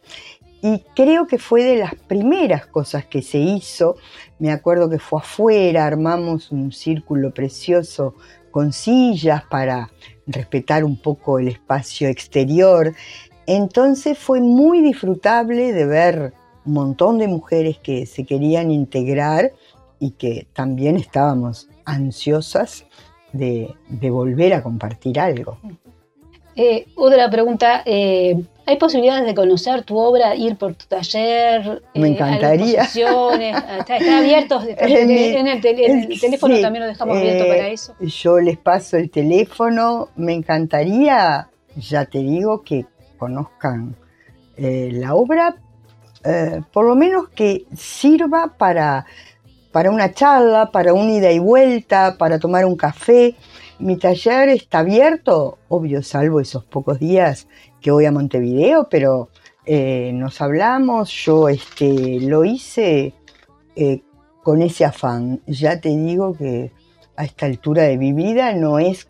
Y 0.62 0.84
creo 0.96 1.26
que 1.26 1.40
fue 1.40 1.64
de 1.64 1.78
las 1.78 1.96
primeras 1.96 2.68
cosas 2.68 3.06
que 3.06 3.22
se 3.22 3.40
hizo. 3.40 3.96
Me 4.38 4.52
acuerdo 4.52 4.90
que 4.90 5.00
fue 5.00 5.20
afuera, 5.20 5.86
armamos 5.86 6.52
un 6.52 6.72
círculo 6.72 7.34
precioso 7.34 8.16
con 8.52 8.74
sillas 8.74 9.44
para 9.50 9.90
respetar 10.28 10.84
un 10.84 10.98
poco 10.98 11.40
el 11.40 11.48
espacio 11.48 12.10
exterior. 12.10 12.94
Entonces 13.48 14.18
fue 14.18 14.40
muy 14.40 14.82
disfrutable 14.82 15.74
de 15.74 15.86
ver 15.86 16.34
un 16.66 16.74
montón 16.74 17.18
de 17.18 17.28
mujeres 17.28 17.80
que 17.80 18.06
se 18.06 18.26
querían 18.26 18.70
integrar 18.70 19.54
y 20.00 20.12
que 20.12 20.48
también 20.54 20.98
estábamos 20.98 21.70
ansiosas 21.86 22.86
de, 23.34 23.74
volver 23.90 24.54
a 24.54 24.62
compartir 24.62 25.20
algo. 25.20 25.58
Eh, 26.56 26.88
otra 26.96 27.30
pregunta, 27.30 27.82
eh, 27.86 28.36
¿hay 28.66 28.78
posibilidades 28.78 29.26
de 29.26 29.34
conocer 29.34 29.84
tu 29.84 29.98
obra, 29.98 30.36
ir 30.36 30.58
por 30.58 30.76
tu 30.76 30.86
taller? 30.86 31.82
Me 31.96 32.10
eh, 32.10 32.12
encantaría. 32.12 32.84
Está, 32.84 34.18
abierto, 34.18 34.62
en, 34.78 35.48
el, 35.48 35.62
teléfono 36.20 36.60
también 36.60 36.84
lo 36.84 36.90
dejamos 36.90 37.18
abierto 37.18 37.48
para 37.48 37.68
eso. 37.70 37.96
Yo 38.00 38.40
les 38.40 38.58
paso 38.58 38.98
el 38.98 39.10
teléfono, 39.10 40.10
me 40.16 40.34
encantaría, 40.34 41.48
ya 41.76 42.06
te 42.06 42.20
digo, 42.20 42.62
que 42.64 42.86
conozcan 43.18 43.96
la 44.58 45.16
obra, 45.16 45.56
por 46.72 46.86
lo 46.86 46.96
menos 46.96 47.30
que 47.30 47.66
sirva 47.76 48.54
para, 48.58 49.06
para 49.72 49.90
una 49.90 50.14
charla, 50.14 50.70
para 50.72 50.94
un 50.94 51.10
ida 51.10 51.32
y 51.32 51.40
vuelta, 51.40 52.16
para 52.20 52.38
tomar 52.38 52.66
un 52.66 52.76
café 52.76 53.36
mi 53.82 53.98
taller 53.98 54.50
está 54.50 54.80
abierto, 54.80 55.58
obvio, 55.68 56.04
salvo 56.04 56.40
esos 56.40 56.64
pocos 56.66 57.00
días 57.00 57.48
que 57.82 57.92
voy 57.92 58.06
a 58.06 58.12
Montevideo, 58.12 58.88
pero 58.90 59.30
eh, 59.66 60.12
nos 60.14 60.40
hablamos, 60.40 61.12
yo 61.12 61.50
este, 61.50 62.20
lo 62.22 62.46
hice 62.46 63.14
eh, 63.76 64.02
con 64.44 64.62
ese 64.62 64.86
afán. 64.86 65.42
Ya 65.48 65.82
te 65.82 65.90
digo 65.90 66.34
que 66.34 66.72
a 67.16 67.26
esta 67.26 67.48
altura 67.48 67.84
de 67.84 67.98
mi 67.98 68.14
vida 68.14 68.54
no 68.54 68.80
es 68.80 69.08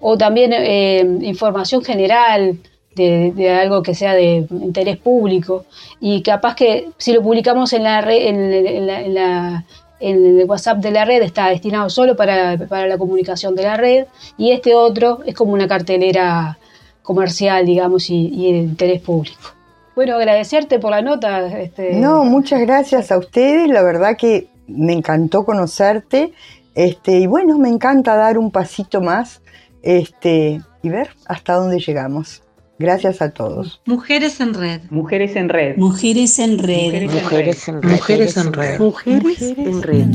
o 0.00 0.16
también 0.18 0.52
eh, 0.52 1.06
información 1.22 1.82
general 1.84 2.58
de, 2.94 3.50
algo 3.50 3.82
que 3.82 3.94
sea 3.94 4.14
de 4.14 4.46
interés 4.50 4.98
público, 4.98 5.64
y 6.00 6.22
capaz 6.22 6.54
que 6.54 6.90
si 6.98 7.12
lo 7.12 7.22
publicamos 7.22 7.72
en 7.72 7.84
la, 7.84 8.00
en, 8.00 9.14
la, 9.14 9.64
en 10.00 10.40
el 10.40 10.44
WhatsApp 10.46 10.78
de 10.78 10.90
la 10.90 11.04
red 11.04 11.22
está 11.22 11.48
destinado 11.48 11.88
solo 11.88 12.16
para, 12.16 12.56
la 12.56 12.98
comunicación 12.98 13.54
de 13.54 13.62
la 13.62 13.76
red 13.76 14.06
y 14.36 14.50
este 14.50 14.74
otro 14.74 15.20
es 15.24 15.34
como 15.34 15.52
una 15.52 15.68
cartelera 15.68 16.58
comercial, 17.02 17.64
digamos, 17.64 18.10
y 18.10 18.52
de 18.52 18.58
interés 18.58 19.00
público. 19.00 19.61
Bueno, 19.94 20.16
agradecerte 20.16 20.78
por 20.78 20.90
la 20.90 21.02
nota. 21.02 21.46
Este... 21.58 21.94
No, 21.94 22.24
muchas 22.24 22.60
gracias 22.60 23.12
a 23.12 23.18
ustedes. 23.18 23.68
La 23.68 23.82
verdad 23.82 24.16
que 24.16 24.48
me 24.66 24.92
encantó 24.92 25.44
conocerte. 25.44 26.32
Este, 26.74 27.18
y 27.18 27.26
bueno, 27.26 27.58
me 27.58 27.68
encanta 27.68 28.16
dar 28.16 28.38
un 28.38 28.50
pasito 28.50 29.00
más 29.00 29.42
este, 29.82 30.62
y 30.82 30.88
ver 30.88 31.10
hasta 31.26 31.54
dónde 31.54 31.78
llegamos. 31.78 32.42
Gracias 32.78 33.22
a 33.22 33.30
todos. 33.30 33.80
Mujeres 33.84 34.40
en 34.40 34.54
red. 34.54 34.80
Mujeres 34.90 35.36
en 35.36 35.48
red. 35.48 35.76
Mujeres 35.76 36.38
en 36.38 36.58
red. 36.58 37.04
Mujeres 37.04 37.68
en 37.68 37.82
red. 37.82 37.90
Mujeres 37.90 38.36
en 38.36 38.52
red. 38.52 38.78
Mujeres 38.80 39.42
en 39.42 39.82
red. 39.82 40.12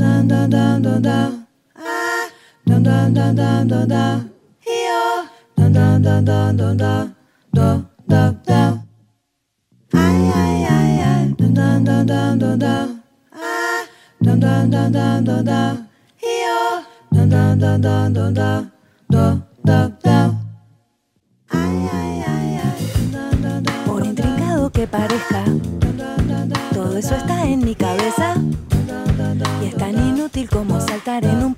Por 23.84 24.06
intrincado 24.06 24.70
que 24.70 24.86
parezca, 24.86 25.44
todo 26.72 26.96
eso 26.96 27.14
está 27.14 27.44
en 27.44 27.60
mi 27.60 27.74
cabeza. 27.74 28.36
Y 29.62 29.66
es 29.66 29.76
tan 29.76 29.94
inútil 29.98 30.48
como 30.48 30.80
saltar 30.80 31.26
en 31.26 31.44
un 31.44 31.54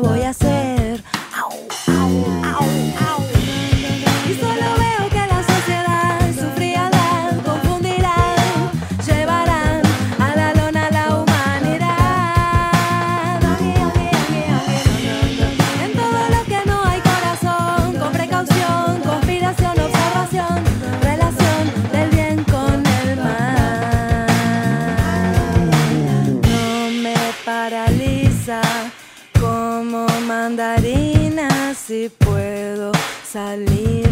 voy 0.00 0.22
a 0.22 0.30
hacer. 0.30 0.81
Si 31.74 32.10
puedo 32.18 32.92
salirme 33.24 34.11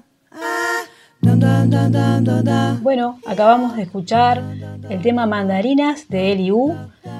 Bueno, 2.81 3.19
acabamos 3.25 3.75
de 3.75 3.83
escuchar 3.83 4.43
el 4.89 5.01
tema 5.01 5.25
Mandarinas 5.25 6.07
de 6.09 6.33
Eliú 6.33 6.75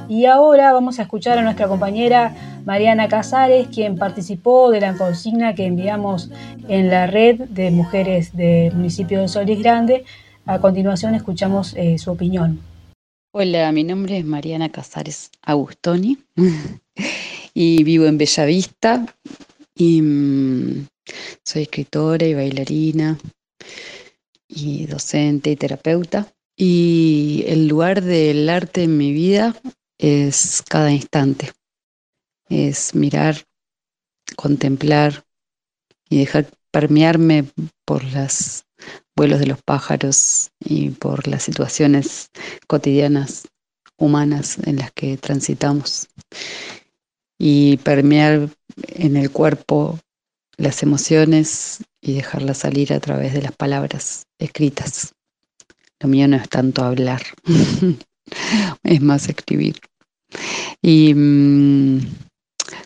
y 0.09 0.25
ahora 0.25 0.73
vamos 0.73 0.99
a 0.99 1.03
escuchar 1.03 1.37
a 1.37 1.41
nuestra 1.41 1.67
compañera 1.67 2.61
Mariana 2.65 3.07
Casares, 3.07 3.67
quien 3.67 3.97
participó 3.97 4.69
de 4.69 4.81
la 4.81 4.97
consigna 4.97 5.55
que 5.55 5.65
enviamos 5.65 6.29
en 6.67 6.89
la 6.89 7.07
red 7.07 7.41
de 7.49 7.71
mujeres 7.71 8.35
del 8.35 8.73
municipio 8.75 9.21
de 9.21 9.27
Solís 9.27 9.59
Grande. 9.59 10.03
A 10.45 10.59
continuación 10.59 11.15
escuchamos 11.15 11.73
eh, 11.75 11.97
su 11.97 12.11
opinión. 12.11 12.59
Hola, 13.33 13.71
mi 13.71 13.83
nombre 13.83 14.17
es 14.17 14.25
Mariana 14.25 14.69
Casares 14.69 15.31
Agustoni 15.41 16.17
y 17.53 17.83
vivo 17.83 18.05
en 18.05 18.17
Bellavista 18.17 19.05
y 19.75 20.01
mm, 20.01 20.87
soy 21.43 21.61
escritora 21.61 22.25
y 22.25 22.33
bailarina 22.33 23.17
y 24.53 24.85
docente 24.85 25.51
y 25.51 25.55
terapeuta. 25.55 26.31
Y 26.55 27.43
el 27.47 27.67
lugar 27.67 28.03
del 28.03 28.49
arte 28.49 28.83
en 28.83 28.97
mi 28.97 29.13
vida 29.13 29.55
es 29.97 30.61
cada 30.67 30.91
instante. 30.91 31.51
Es 32.49 32.93
mirar, 32.93 33.37
contemplar 34.35 35.23
y 36.09 36.19
dejar 36.19 36.51
permearme 36.71 37.45
por 37.85 38.03
los 38.03 38.65
vuelos 39.15 39.39
de 39.39 39.47
los 39.47 39.61
pájaros 39.61 40.51
y 40.59 40.89
por 40.89 41.27
las 41.27 41.43
situaciones 41.43 42.29
cotidianas 42.67 43.47
humanas 43.97 44.57
en 44.65 44.77
las 44.77 44.91
que 44.91 45.17
transitamos 45.17 46.07
y 47.37 47.77
permear 47.77 48.49
en 48.87 49.15
el 49.15 49.31
cuerpo 49.31 49.99
las 50.61 50.83
emociones 50.83 51.83
y 52.01 52.13
dejarlas 52.13 52.59
salir 52.59 52.93
a 52.93 52.99
través 52.99 53.33
de 53.33 53.41
las 53.41 53.51
palabras 53.51 54.23
escritas. 54.39 55.13
Lo 55.99 56.09
mío 56.09 56.27
no 56.27 56.37
es 56.37 56.49
tanto 56.49 56.83
hablar, 56.83 57.21
es 58.83 59.01
más 59.01 59.29
escribir. 59.29 59.79
Y 60.81 61.13
mm, 61.13 61.99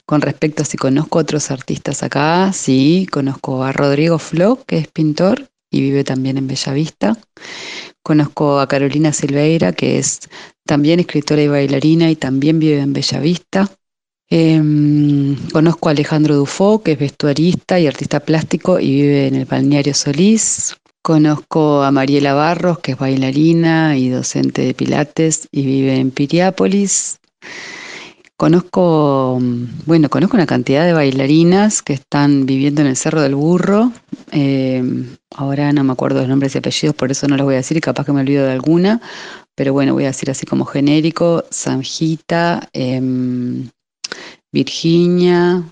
con 0.06 0.22
respecto 0.22 0.64
a 0.64 0.66
si 0.66 0.78
conozco 0.78 1.20
otros 1.20 1.52
artistas 1.52 2.04
acá, 2.04 2.52
sí, 2.54 3.08
conozco 3.12 3.64
a 3.64 3.72
Rodrigo 3.72 4.20
Flo, 4.20 4.64
que 4.66 4.78
es 4.78 4.88
pintor 4.88 5.48
y 5.72 5.82
vive 5.82 6.04
también 6.04 6.38
en 6.38 6.48
Bellavista. 6.48 7.18
Conozco 8.04 8.60
a 8.60 8.68
Carolina 8.68 9.12
Silveira, 9.12 9.74
que 9.74 9.98
es 9.98 10.20
también 10.66 11.00
escritora 11.00 11.42
y 11.42 11.48
bailarina 11.48 12.10
y 12.12 12.16
también 12.16 12.60
vive 12.60 12.80
en 12.80 12.94
Bellavista. 12.94 13.70
Em, 14.30 15.36
conozco 15.54 15.88
a 15.88 15.92
Alejandro 15.92 16.36
Dufo, 16.36 16.82
que 16.82 16.94
es 16.94 17.00
vestuarista 17.00 17.80
y 17.80 17.88
artista 17.88 18.20
plástico 18.20 18.80
y 18.80 18.92
vive 18.92 19.28
en 19.28 19.36
el 19.36 19.46
balneario 19.46 19.94
Solís. 19.94 20.76
Conozco 21.04 21.84
a 21.84 21.92
Mariela 21.92 22.34
Barros, 22.34 22.80
que 22.80 22.94
es 22.94 22.98
bailarina 22.98 23.96
y 23.98 24.10
docente 24.10 24.64
de 24.64 24.74
Pilates 24.74 25.48
y 25.52 25.66
vive 25.66 25.98
en 25.98 26.10
Piriápolis. 26.10 27.20
Conozco, 28.38 29.40
bueno, 29.86 30.10
conozco 30.10 30.36
una 30.36 30.48
cantidad 30.48 30.86
de 30.86 30.94
bailarinas 30.94 31.82
que 31.84 31.94
están 31.94 32.46
viviendo 32.46 32.82
en 32.82 32.88
el 32.88 32.98
Cerro 32.98 33.22
del 33.22 33.36
Burro. 33.36 33.92
Eh, 34.32 34.84
ahora 35.36 35.72
no 35.72 35.84
me 35.84 35.94
acuerdo 35.94 36.20
los 36.20 36.28
nombres 36.28 36.56
y 36.56 36.58
apellidos, 36.58 36.96
por 36.96 37.12
eso 37.12 37.28
no 37.28 37.38
los 37.38 37.46
voy 37.46 37.54
a 37.54 37.58
decir, 37.58 37.80
capaz 37.80 38.06
que 38.06 38.12
me 38.12 38.22
olvido 38.22 38.46
de 38.46 38.52
alguna. 38.52 39.00
Pero 39.54 39.72
bueno, 39.72 39.94
voy 39.94 40.04
a 40.04 40.08
decir 40.08 40.30
así 40.32 40.46
como 40.46 40.66
genérico, 40.66 41.46
Sanjita, 41.50 42.68
em, 42.74 43.70
Virginia, 44.56 45.70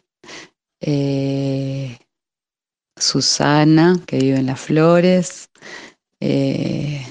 eh, 0.81 1.97
Susana, 2.99 3.97
que 4.05 4.17
vive 4.17 4.39
en 4.39 4.45
Las 4.47 4.59
Flores, 4.59 5.49
eh, 6.19 7.01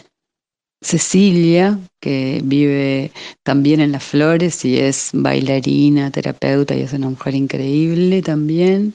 Cecilia, 0.82 1.78
que 1.98 2.42
vive 2.44 3.10
también 3.42 3.80
en 3.80 3.90
Las 3.90 4.04
Flores 4.04 4.66
y 4.66 4.78
es 4.78 5.12
bailarina, 5.14 6.10
terapeuta 6.10 6.74
y 6.74 6.82
es 6.82 6.92
una 6.92 7.08
mujer 7.08 7.34
increíble 7.34 8.20
también. 8.20 8.94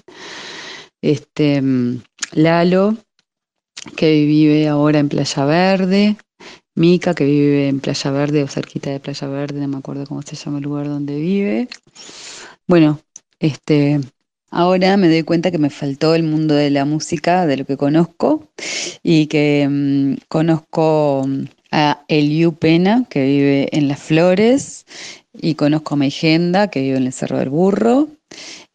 Este, 1.01 1.59
mm, 1.59 2.03
Lalo, 2.33 2.95
que 3.95 4.23
vive 4.23 4.67
ahora 4.67 4.99
en 4.99 5.09
Playa 5.09 5.45
Verde. 5.45 6.17
Mica, 6.75 7.15
que 7.15 7.25
vive 7.25 7.69
en 7.69 7.79
Playa 7.79 8.11
Verde 8.11 8.43
o 8.43 8.47
cerquita 8.47 8.91
de 8.91 8.99
Playa 8.99 9.27
Verde, 9.27 9.59
no 9.61 9.67
me 9.67 9.77
acuerdo 9.77 10.05
cómo 10.05 10.21
se 10.21 10.35
llama 10.35 10.59
el 10.59 10.65
lugar 10.65 10.87
donde 10.87 11.15
vive. 11.19 11.69
Bueno, 12.67 12.99
este, 13.39 13.99
ahora 14.51 14.97
me 14.97 15.07
doy 15.07 15.23
cuenta 15.23 15.51
que 15.51 15.57
me 15.57 15.69
faltó 15.69 16.15
el 16.15 16.23
mundo 16.23 16.53
de 16.53 16.69
la 16.69 16.85
música, 16.85 17.45
de 17.45 17.57
lo 17.57 17.65
que 17.65 17.77
conozco, 17.77 18.49
y 19.03 19.27
que 19.27 19.67
mm, 19.69 20.25
conozco 20.27 21.25
a 21.71 22.03
Eliu 22.07 22.53
Pena, 22.55 23.05
que 23.09 23.23
vive 23.23 23.69
en 23.71 23.87
Las 23.87 23.99
Flores, 23.99 24.85
y 25.33 25.55
conozco 25.55 25.93
a 25.95 25.97
Meigenda, 25.97 26.67
que 26.69 26.81
vive 26.81 26.97
en 26.97 27.05
el 27.07 27.13
Cerro 27.13 27.37
del 27.39 27.49
Burro, 27.49 28.09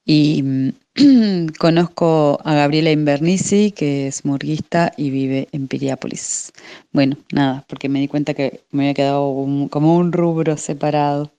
y 0.04 0.42
mm, 0.42 0.68
Conozco 1.58 2.38
a 2.44 2.54
Gabriela 2.54 2.90
Invernici, 2.90 3.72
que 3.72 4.06
es 4.08 4.24
murguista 4.26 4.92
y 4.96 5.10
vive 5.10 5.48
en 5.52 5.66
Piriápolis. 5.68 6.52
Bueno, 6.92 7.16
nada, 7.32 7.64
porque 7.68 7.88
me 7.88 8.00
di 8.00 8.08
cuenta 8.08 8.34
que 8.34 8.60
me 8.70 8.84
había 8.84 8.94
quedado 8.94 9.68
como 9.70 9.96
un 9.96 10.12
rubro 10.12 10.56
separado. 10.58 11.32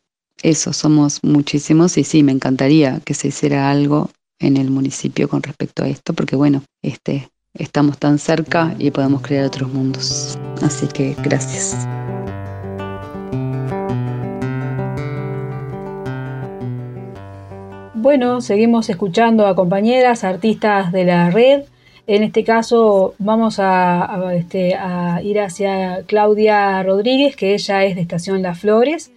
Eso, 0.44 0.74
somos 0.74 1.20
muchísimos 1.24 1.98
y 1.98 2.04
sí, 2.04 2.22
me 2.22 2.34
encantaría 2.34 3.00
que 3.06 3.14
se 3.14 3.30
hiciera 3.30 3.72
algo 3.72 4.10
en 4.40 4.58
el 4.58 4.70
municipio 4.70 5.30
con 5.30 5.42
respecto 5.42 5.84
a 5.84 5.88
esto, 5.88 6.14
porque 6.14 6.36
bueno, 6.36 6.64
este, 6.82 7.30
estamos 7.54 7.98
tan 7.98 8.20
cerca 8.20 8.76
y 8.78 8.92
podemos 8.92 9.22
crear 9.22 9.46
otros 9.46 9.72
mundos. 9.72 10.38
Así 10.62 10.88
que 10.88 11.16
gracias. 11.24 11.88
Bueno, 17.96 18.42
seguimos 18.42 18.90
escuchando 18.90 19.48
a 19.48 19.56
compañeras, 19.56 20.26
artistas 20.26 20.92
de 20.92 21.06
la 21.06 21.30
red. 21.30 21.64
En 22.06 22.22
este 22.24 22.44
caso 22.44 23.16
vamos 23.18 23.60
a, 23.60 24.34
este, 24.36 24.78
ir 25.24 25.40
hacia 25.40 26.04
Claudia 26.06 26.84
Rodríguez, 26.84 27.36
que 27.36 27.54
ella 27.54 27.86
es 27.86 27.96
de 27.96 28.02
Estación 28.02 28.42
Las 28.42 28.60
Flores. 28.60 29.12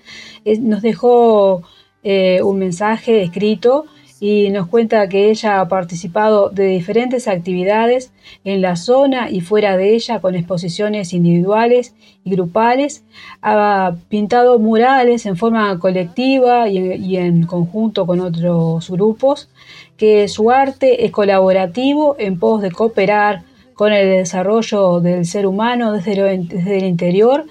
nos 0.60 0.82
dejó 0.82 1.62
eh, 2.04 2.40
un 2.42 2.58
mensaje 2.58 3.22
escrito 3.22 3.86
y 4.18 4.48
nos 4.50 4.68
cuenta 4.68 5.08
que 5.08 5.30
ella 5.30 5.60
ha 5.60 5.68
participado 5.68 6.48
de 6.48 6.68
diferentes 6.68 7.28
actividades 7.28 8.12
en 8.44 8.62
la 8.62 8.76
zona 8.76 9.30
y 9.30 9.42
fuera 9.42 9.76
de 9.76 9.94
ella 9.94 10.20
con 10.20 10.34
exposiciones 10.34 11.12
individuales 11.12 11.94
y 12.24 12.30
grupales, 12.30 13.04
ha 13.42 13.94
pintado 14.08 14.58
murales 14.58 15.26
en 15.26 15.36
forma 15.36 15.78
colectiva 15.78 16.68
y, 16.68 17.16
en 17.16 17.44
conjunto 17.44 18.06
con 18.06 18.20
otros 18.20 18.90
grupos, 18.90 19.50
que 19.96 20.28
su 20.28 20.50
arte 20.50 21.04
es 21.04 21.10
colaborativo 21.10 22.16
en 22.18 22.38
pos 22.38 22.62
de 22.62 22.70
cooperar 22.70 23.42
con 23.74 23.92
el 23.92 24.08
desarrollo 24.08 25.00
del 25.00 25.26
ser 25.26 25.46
humano 25.46 25.92
desde, 25.92 26.32
el 26.32 26.84
interior 26.84 27.44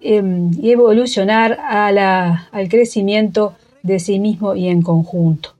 em, 0.00 0.50
y 0.62 0.70
evolucionar 0.70 1.58
al 1.60 2.68
crecimiento 2.70 3.54
de 3.82 3.98
sí 4.00 4.18
mismo 4.18 4.54
y 4.54 4.68
en 4.68 4.80
conjunto. 4.80 5.55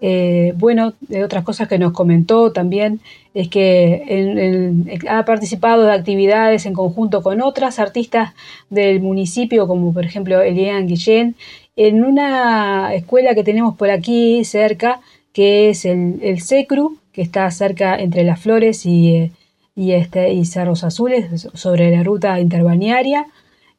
Eh, 0.00 0.52
bueno, 0.56 0.92
de 1.00 1.24
otras 1.24 1.42
cosas 1.42 1.68
que 1.68 1.78
nos 1.78 1.92
comentó 1.92 2.52
también 2.52 3.00
es 3.32 3.48
que 3.48 4.72
ha 5.08 5.24
participado 5.24 5.84
de 5.84 5.92
actividades 5.92 6.66
en 6.66 6.74
conjunto 6.74 7.22
con 7.22 7.40
otras 7.40 7.78
artistas 7.78 8.34
del 8.68 9.00
municipio, 9.00 9.66
como 9.66 9.92
por 9.92 10.04
ejemplo 10.04 10.40
Elian 10.42 10.86
Guillén, 10.86 11.34
en 11.76 12.04
una 12.04 12.94
escuela 12.94 13.34
que 13.34 13.44
tenemos 13.44 13.76
por 13.76 13.90
aquí 13.90 14.44
cerca, 14.44 15.00
que 15.32 15.70
es 15.70 15.84
el, 15.84 16.40
SECRU, 16.40 16.98
que 17.12 17.22
está 17.22 17.50
cerca 17.50 17.96
entre 17.98 18.24
Las 18.24 18.40
Flores 18.40 18.86
y, 18.86 19.32
y, 19.74 19.92
este, 19.92 20.32
y 20.32 20.44
Cerros 20.46 20.84
Azules, 20.84 21.48
sobre 21.54 21.90
la 21.90 22.02
ruta 22.02 22.40
interbaniaria. 22.40 23.26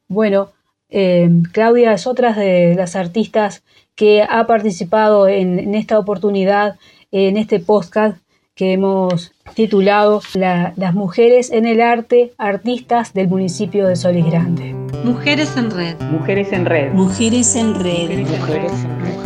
Bueno, 0.07 0.49
eh, 0.89 1.29
Claudia 1.51 1.93
es 1.93 2.07
otra 2.07 2.33
de 2.33 2.75
las 2.75 2.95
artistas 2.95 3.63
que 3.95 4.23
ha 4.23 4.45
participado 4.47 5.27
en, 5.27 5.73
esta 5.75 5.97
oportunidad, 5.97 6.77
en 7.11 7.37
este 7.37 7.59
podcast 7.59 8.17
que 8.53 8.73
hemos 8.73 9.33
titulado 9.53 10.21
Las 10.33 10.93
mujeres 10.93 11.51
en 11.51 11.65
el 11.65 11.79
arte, 11.79 12.33
artistas 12.37 13.13
del 13.13 13.27
municipio 13.27 13.87
de 13.87 13.95
Solis 13.95 14.25
Grande. 14.25 14.73
Mujeres 15.03 15.55
en 15.57 15.69
red. 15.69 15.95
Mujeres 16.01 16.51
en 16.51 16.65
red. 16.65 16.91
Mujeres 16.91 17.55
en 17.55 17.75
red. 17.75 18.09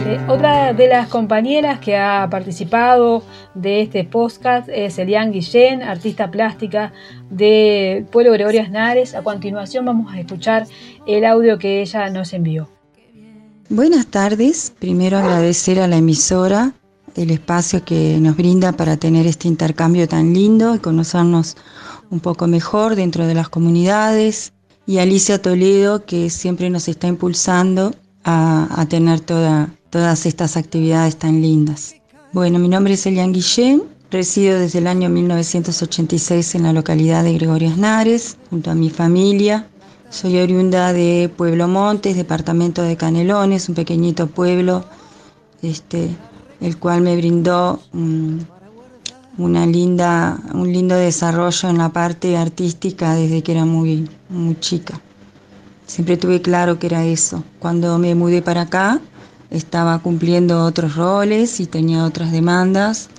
Eh, 0.05 0.19
otra 0.27 0.73
de 0.73 0.87
las 0.87 1.07
compañeras 1.07 1.79
que 1.79 1.95
ha 1.95 2.27
participado 2.29 3.23
de 3.53 3.81
este 3.81 4.03
podcast 4.03 4.67
es 4.67 4.97
Elian 4.97 5.31
Guillén, 5.31 5.81
artista 5.81 6.29
plástica 6.29 6.91
de 7.29 8.05
Pueblo 8.11 8.33
Gregorio 8.33 8.67
Nares. 8.69 9.15
A 9.15 9.23
continuación 9.23 9.85
vamos 9.85 10.13
a 10.13 10.19
escuchar 10.19 10.65
el 11.05 11.25
audio 11.25 11.57
que 11.57 11.81
ella 11.81 12.09
nos 12.09 12.33
envió. 12.33 12.69
Buenas 13.69 14.07
tardes. 14.07 14.73
Primero 14.79 15.17
agradecer 15.17 15.79
a 15.79 15.87
la 15.87 15.97
emisora 15.97 16.73
el 17.15 17.31
espacio 17.31 17.83
que 17.83 18.17
nos 18.19 18.37
brinda 18.37 18.71
para 18.73 18.97
tener 18.97 19.25
este 19.27 19.47
intercambio 19.47 20.07
tan 20.07 20.33
lindo 20.33 20.75
y 20.75 20.79
conocernos 20.79 21.57
un 22.09 22.19
poco 22.19 22.47
mejor 22.47 22.95
dentro 22.95 23.25
de 23.27 23.33
las 23.33 23.49
comunidades. 23.49 24.53
Y 24.85 24.97
Alicia 24.97 25.41
Toledo 25.41 26.05
que 26.05 26.29
siempre 26.29 26.69
nos 26.69 26.87
está 26.87 27.07
impulsando 27.07 27.93
a, 28.23 28.85
tener 28.89 29.21
todas 29.21 30.25
estas 30.25 30.57
actividades 30.57 31.17
tan 31.17 31.41
lindas. 31.41 31.95
Bueno, 32.33 32.59
mi 32.59 32.67
nombre 32.67 32.93
es 32.93 33.05
Elian 33.05 33.33
Guillén, 33.33 33.83
resido 34.09 34.59
desde 34.59 34.79
el 34.79 34.87
año 34.87 35.09
1986 35.09 36.55
en 36.55 36.63
la 36.63 36.73
localidad 36.73 37.23
de 37.23 37.33
Gregorio 37.33 37.75
Nares, 37.75 38.37
junto 38.49 38.71
a 38.71 38.75
mi 38.75 38.89
familia 38.89 39.70
soy 40.11 40.37
oriunda 40.39 40.91
de 40.91 41.31
Pueblo 41.35 41.69
Montes, 41.69 42.17
departamento 42.17 42.83
de 42.83 42.97
Canelones, 42.97 43.69
un 43.69 43.75
pequeñito 43.75 44.27
pueblo, 44.27 44.83
este, 45.61 46.09
el 46.59 46.77
cual 46.77 47.01
me 47.01 47.15
brindó 47.15 47.79
una 49.37 49.65
linda, 49.65 50.37
un 50.53 50.71
lindo 50.71 50.95
desarrollo 50.95 51.69
en 51.69 51.77
la 51.77 51.89
parte 51.89 52.35
artística 52.35 53.15
desde 53.15 53.41
que 53.41 53.53
era 53.53 53.63
muy, 53.63 54.09
muy 54.27 54.59
chica. 54.59 54.99
Siempre 55.87 56.17
tuve 56.17 56.41
claro 56.41 56.77
que 56.77 56.87
era 56.87 57.05
eso. 57.05 57.43
Cuando 57.59 57.97
me 57.97 58.13
mudé 58.13 58.41
para 58.41 58.63
acá, 58.63 58.99
estaba 59.49 59.97
cumpliendo 59.99 60.65
otros 60.65 60.97
roles 60.97 61.61
y 61.61 61.67
tenía 61.67 62.03
otras 62.03 62.33
demandas. 62.33 63.09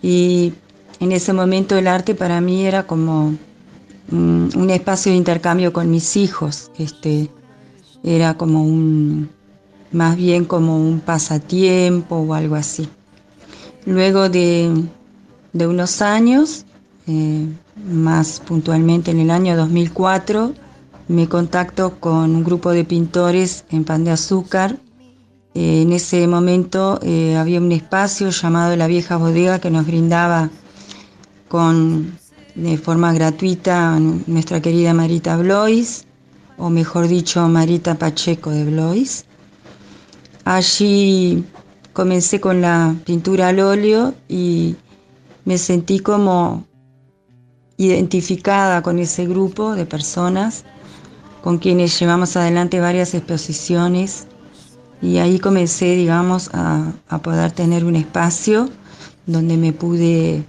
Y 0.00 0.54
en 1.00 1.12
ese 1.12 1.34
momento 1.34 1.76
el 1.76 1.86
arte 1.86 2.14
para 2.14 2.40
mí 2.40 2.64
era 2.64 2.86
como 2.86 3.34
un 4.10 4.70
espacio 4.70 5.12
de 5.12 5.18
intercambio 5.18 5.72
con 5.72 5.90
mis 5.90 6.16
hijos. 6.16 6.70
Este, 6.78 7.30
era 8.02 8.34
como 8.34 8.62
un, 8.64 9.28
más 9.92 10.16
bien 10.16 10.44
como 10.44 10.76
un 10.76 11.00
pasatiempo 11.00 12.16
o 12.16 12.34
algo 12.34 12.54
así. 12.54 12.88
Luego 13.86 14.28
de, 14.28 14.84
unos 15.54 16.02
años, 16.02 16.64
eh, 17.06 17.46
más 17.90 18.40
puntualmente 18.40 19.10
en 19.10 19.20
el 19.20 19.30
año 19.30 19.56
2004, 19.56 20.54
me 21.08 21.28
contacto 21.28 21.98
con 21.98 22.36
un 22.36 22.44
grupo 22.44 22.70
de 22.70 22.84
pintores 22.84 23.64
en 23.70 23.84
Pan 23.84 24.04
de 24.04 24.10
Azúcar. 24.10 24.76
Eh, 25.54 25.82
en 25.82 25.92
ese 25.92 26.26
momento 26.26 27.00
eh, 27.02 27.36
había 27.36 27.60
un 27.60 27.72
espacio 27.72 28.30
llamado 28.30 28.76
La 28.76 28.86
Vieja 28.86 29.16
Bodega 29.16 29.58
que 29.58 29.70
nos 29.70 29.86
brindaba 29.86 30.50
con 31.48 32.18
de 32.58 32.76
forma 32.76 33.12
gratuita 33.12 33.98
nuestra 34.26 34.60
querida 34.60 34.92
Marita 34.92 35.36
Blois, 35.36 36.04
o 36.56 36.68
mejor 36.70 37.06
dicho, 37.06 37.46
Marita 37.48 37.94
Pacheco 37.94 38.50
de 38.50 38.64
Blois. 38.64 39.24
Allí 40.44 41.44
comencé 41.92 42.40
con 42.40 42.60
la 42.60 42.94
pintura 43.04 43.48
al 43.48 43.60
óleo 43.60 44.14
y 44.28 44.76
me 45.44 45.56
sentí 45.56 46.00
como 46.00 46.64
identificada 47.76 48.82
con 48.82 48.98
ese 48.98 49.26
grupo 49.26 49.74
de 49.74 49.86
personas 49.86 50.64
con 51.42 51.58
quienes 51.58 51.98
llevamos 51.98 52.36
adelante 52.36 52.80
varias 52.80 53.14
exposiciones 53.14 54.26
Y 55.00 55.18
ahí 55.18 55.38
comencé, 55.38 55.94
digamos, 55.94 56.50
a, 56.52 56.92
a 57.08 57.18
poder 57.22 57.52
tener 57.52 57.84
un 57.84 57.94
espacio 57.94 58.68
donde 59.26 59.56
me 59.56 59.72
pude 59.72 60.44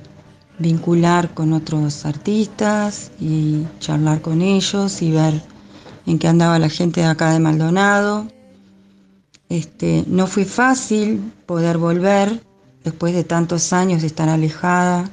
vincular 0.60 1.34
con 1.34 1.54
otros 1.54 2.06
artistas 2.06 3.12
y 3.20 3.66
charlar 3.80 4.22
con 4.22 4.42
ellos 4.42 5.02
y 5.02 5.12
ver 5.12 5.42
en 6.06 6.20
qué 6.20 6.28
andaba 6.28 6.60
la 6.60 6.70
gente 6.70 7.02
de 7.02 7.08
acá 7.08 7.32
de 7.32 7.40
Maldonado. 7.40 8.28
Este, 9.48 10.04
no 10.08 10.28
fue 10.28 10.46
fácil 10.46 11.32
poder 11.46 11.78
volver 11.78 12.44
después 12.84 13.14
de 13.14 13.24
tantos 13.24 13.74
años 13.74 14.02
de 14.02 14.08
estar 14.08 14.30
alejada, 14.30 15.10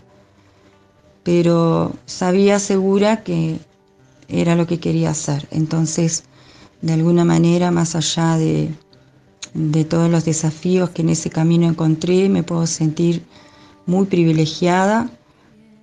pero 1.22 1.94
sabía 2.04 2.58
segura 2.58 3.22
que 3.22 3.58
era 4.28 4.56
lo 4.56 4.66
que 4.66 4.80
quería 4.80 5.10
hacer. 5.10 5.46
Entonces, 5.50 6.24
de 6.82 6.92
alguna 6.92 7.24
manera, 7.24 7.70
más 7.70 7.94
allá 7.94 8.36
de, 8.36 8.74
de 9.54 9.84
todos 9.84 10.10
los 10.10 10.24
desafíos 10.24 10.90
que 10.90 11.02
en 11.02 11.10
ese 11.10 11.30
camino 11.30 11.66
encontré, 11.66 12.28
me 12.28 12.42
puedo 12.42 12.66
sentir 12.66 13.24
muy 13.86 14.06
privilegiada 14.06 15.08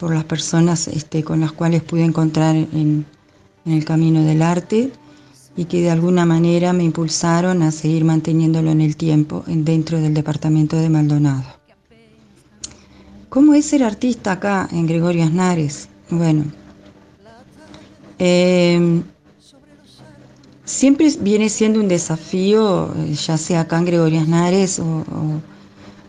por 0.04 0.14
las 0.14 0.26
personas 0.26 0.90
este, 0.90 1.24
con 1.24 1.40
las 1.40 1.54
cuales 1.54 1.82
pude 1.82 2.04
encontrar 2.04 2.58
en, 2.58 3.06
el 3.66 3.86
camino 3.86 4.22
del 4.26 4.42
arte 4.42 4.92
y 5.56 5.64
que 5.64 5.80
de 5.80 5.92
alguna 5.92 6.26
manera 6.26 6.74
me 6.74 6.84
impulsaron 6.84 7.64
a 7.64 7.72
seguir 7.72 8.04
manteniéndolo 8.04 8.70
en 8.70 8.82
el 8.82 8.98
tiempo 8.98 9.46
dentro 9.48 10.02
del 10.02 10.14
departamento 10.14 10.76
de 10.76 10.90
Maldonado. 10.90 11.46
¿Cómo 13.30 13.54
es 13.54 13.68
ser 13.68 13.82
artista 13.82 14.34
acá 14.34 14.68
en 14.74 14.88
Gregorio 14.88 15.24
Aznares? 15.24 15.88
Bueno, 16.10 16.44
eh, 18.20 19.02
siempre 20.66 21.14
viene 21.22 21.48
siendo 21.48 21.80
un 21.80 21.88
desafío, 21.88 22.94
ya 23.14 23.38
sea 23.38 23.62
acá 23.62 23.78
en 23.78 23.86
Gregorio 23.86 24.20
Aznares 24.20 24.80
o, 24.80 24.84
o 24.84 25.42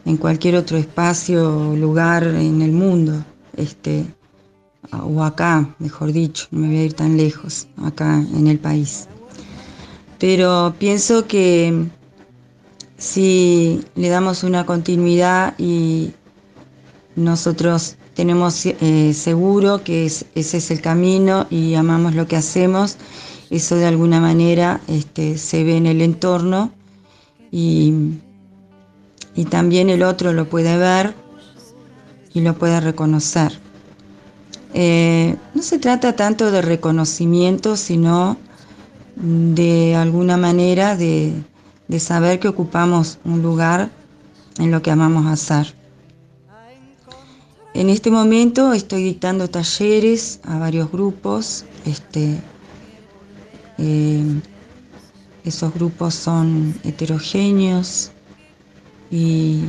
en 0.04 0.16
cualquier 0.16 0.56
otro 0.56 0.78
espacio 0.78 1.70
o 1.70 1.76
lugar 1.76 2.24
en 2.24 2.60
el 2.60 2.72
mundo, 2.72 3.24
este, 3.56 4.06
o 4.92 5.22
acá, 5.22 5.74
mejor 5.78 6.12
dicho, 6.12 6.46
no 6.50 6.60
me 6.60 6.68
voy 6.68 6.76
a 6.78 6.84
ir 6.84 6.94
tan 6.94 7.16
lejos, 7.16 7.66
acá 7.82 8.24
en 8.34 8.46
el 8.46 8.58
país. 8.58 9.08
Pero 10.18 10.74
pienso 10.78 11.26
que 11.26 11.86
si 12.96 13.84
le 13.94 14.08
damos 14.08 14.44
una 14.44 14.64
continuidad 14.64 15.54
y 15.58 16.12
nosotros 17.16 17.96
tenemos 18.14 18.64
eh, 18.66 19.12
seguro 19.14 19.82
que 19.82 20.06
es, 20.06 20.26
ese 20.34 20.58
es 20.58 20.70
el 20.70 20.80
camino 20.80 21.46
y 21.50 21.74
amamos 21.74 22.14
lo 22.14 22.26
que 22.26 22.36
hacemos, 22.36 22.96
eso 23.50 23.76
de 23.76 23.86
alguna 23.86 24.20
manera 24.20 24.80
este, 24.88 25.36
se 25.38 25.64
ve 25.64 25.76
en 25.76 25.86
el 25.86 26.00
entorno 26.00 26.70
y, 27.50 27.92
y 29.34 29.44
también 29.46 29.90
el 29.90 30.02
otro 30.02 30.32
lo 30.32 30.48
puede 30.48 30.76
ver 30.76 31.14
y 32.34 32.40
lo 32.40 32.58
puede 32.58 32.80
reconocer. 32.80 33.58
Eh, 34.74 35.36
no 35.54 35.62
se 35.62 35.78
trata 35.78 36.16
tanto 36.16 36.50
de 36.50 36.60
reconocimiento, 36.60 37.76
sino 37.76 38.36
de 39.16 39.94
alguna 39.94 40.36
manera 40.36 40.96
de, 40.96 41.32
de 41.88 42.00
saber 42.00 42.40
que 42.40 42.48
ocupamos 42.48 43.18
un 43.24 43.40
lugar 43.40 43.90
en 44.58 44.70
lo 44.70 44.82
que 44.82 44.90
amamos 44.90 45.26
hacer. 45.26 45.74
En 47.74 47.90
este 47.90 48.10
momento 48.10 48.72
estoy 48.72 49.02
dictando 49.02 49.48
talleres 49.48 50.40
a 50.44 50.58
varios 50.58 50.90
grupos. 50.92 51.64
Este, 51.84 52.40
eh, 53.78 54.40
esos 55.44 55.74
grupos 55.74 56.14
son 56.14 56.74
heterogéneos 56.84 58.12
y 59.10 59.64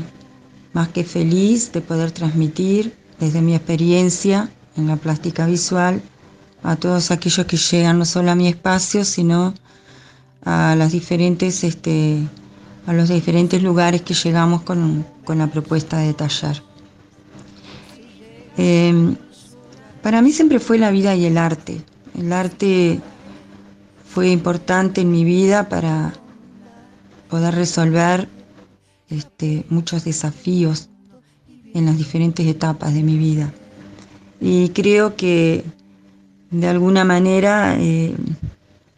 más 0.76 0.90
que 0.90 1.06
feliz 1.06 1.72
de 1.72 1.80
poder 1.80 2.12
transmitir 2.12 2.94
desde 3.18 3.42
mi 3.42 3.56
experiencia 3.56 4.50
en 4.76 4.88
la 4.88 4.98
plástica 4.98 5.46
visual 5.46 6.02
a 6.64 6.76
todos 6.76 7.12
aquellos 7.12 7.46
que 7.46 7.56
llegan 7.56 7.98
no 7.98 8.04
solo 8.04 8.32
a 8.32 8.36
mi 8.36 8.50
espacio, 8.50 9.06
sino 9.06 9.54
a 10.44 10.76
las 10.76 10.92
diferentes, 10.92 11.64
este, 11.64 12.20
los 12.88 13.08
diferentes 13.08 13.64
lugares 13.64 14.02
que 14.02 14.14
llegamos 14.14 14.64
con, 14.64 15.06
la 15.28 15.48
propuesta 15.48 16.00
de 16.00 16.14
taller. 16.14 16.62
Eh, 18.58 19.16
para 20.02 20.22
mí 20.22 20.34
siempre 20.34 20.60
fue 20.60 20.78
la 20.78 20.92
vida 20.92 21.16
y 21.16 21.26
el 21.26 21.38
arte. 21.38 21.82
El 22.20 22.34
arte 22.34 23.00
fue 24.10 24.30
importante 24.30 25.02
en 25.02 25.10
mi 25.10 25.24
vida 25.24 25.70
para 25.70 26.12
poder 27.30 27.56
resolver 27.56 28.35
este, 29.10 29.66
muchos 29.70 30.04
desafíos 30.04 30.90
en 31.74 31.86
las 31.86 31.98
diferentes 31.98 32.46
etapas 32.48 32.94
de 32.94 33.04
mi 33.04 33.18
vida. 33.18 33.54
Y 34.40 34.70
creo 34.70 35.16
que 35.16 35.64
de 36.52 36.68
alguna 36.68 37.04
manera 37.04 37.76
eh, 37.80 38.16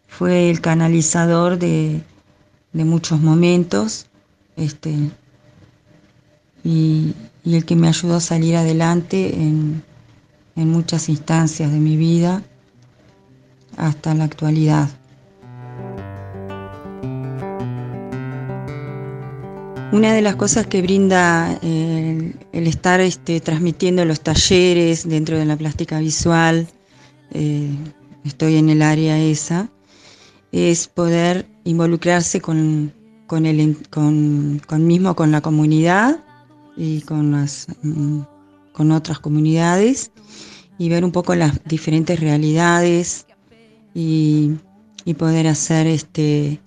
fue 0.07 0.49
el 0.49 0.61
canalizador 0.61 1.57
de, 1.57 2.03
muchos 2.73 3.19
momentos 3.19 4.05
este, 4.55 4.93
y, 6.63 7.13
el 7.43 7.65
que 7.65 7.75
me 7.75 7.87
ayudó 7.87 8.17
a 8.17 8.19
salir 8.19 8.55
adelante 8.55 9.33
en 9.33 9.83
muchas 10.55 11.07
instancias 11.07 11.71
de 11.71 11.79
mi 11.79 11.95
vida 11.95 12.43
hasta 13.77 14.13
la 14.13 14.25
actualidad. 14.25 14.89
Una 19.93 20.13
de 20.13 20.21
las 20.21 20.35
cosas 20.35 20.67
que 20.67 20.81
brinda 20.81 21.57
el, 21.61 22.35
el 22.51 22.67
estar 22.67 22.99
este, 22.99 23.39
transmitiendo 23.39 24.03
los 24.03 24.19
talleres 24.19 25.07
dentro 25.07 25.37
de 25.37 25.45
la 25.45 25.55
plástica 25.55 25.99
visual, 25.99 26.67
eh, 27.31 27.69
estoy 28.25 28.57
en 28.57 28.69
el 28.69 28.81
área 28.81 29.17
esa, 29.17 29.69
es 30.51 30.89
poder 30.89 31.47
involucrarse 31.63 32.41
con, 32.41 32.91
el, 33.31 33.77
con 33.89 34.61
mismo 34.87 35.15
con 35.15 35.31
la 35.31 35.39
comunidad 35.39 36.19
y 36.75 37.01
con, 37.01 37.31
las, 37.31 37.67
mm, 37.81 38.21
con 38.73 38.91
otras 38.91 39.19
comunidades 39.19 40.11
y 40.77 40.89
ver 40.89 41.05
un 41.05 41.13
poco 41.13 41.33
las 41.33 41.63
diferentes 41.63 42.19
realidades 42.19 43.25
y, 43.93 44.51
y 45.05 45.13
poder 45.13 45.47
hacer 45.47 45.87
este, 45.87 46.59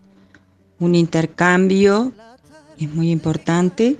un 0.78 0.94
intercambio 0.94 2.14
es 2.80 2.94
muy 2.94 3.10
importante 3.10 3.98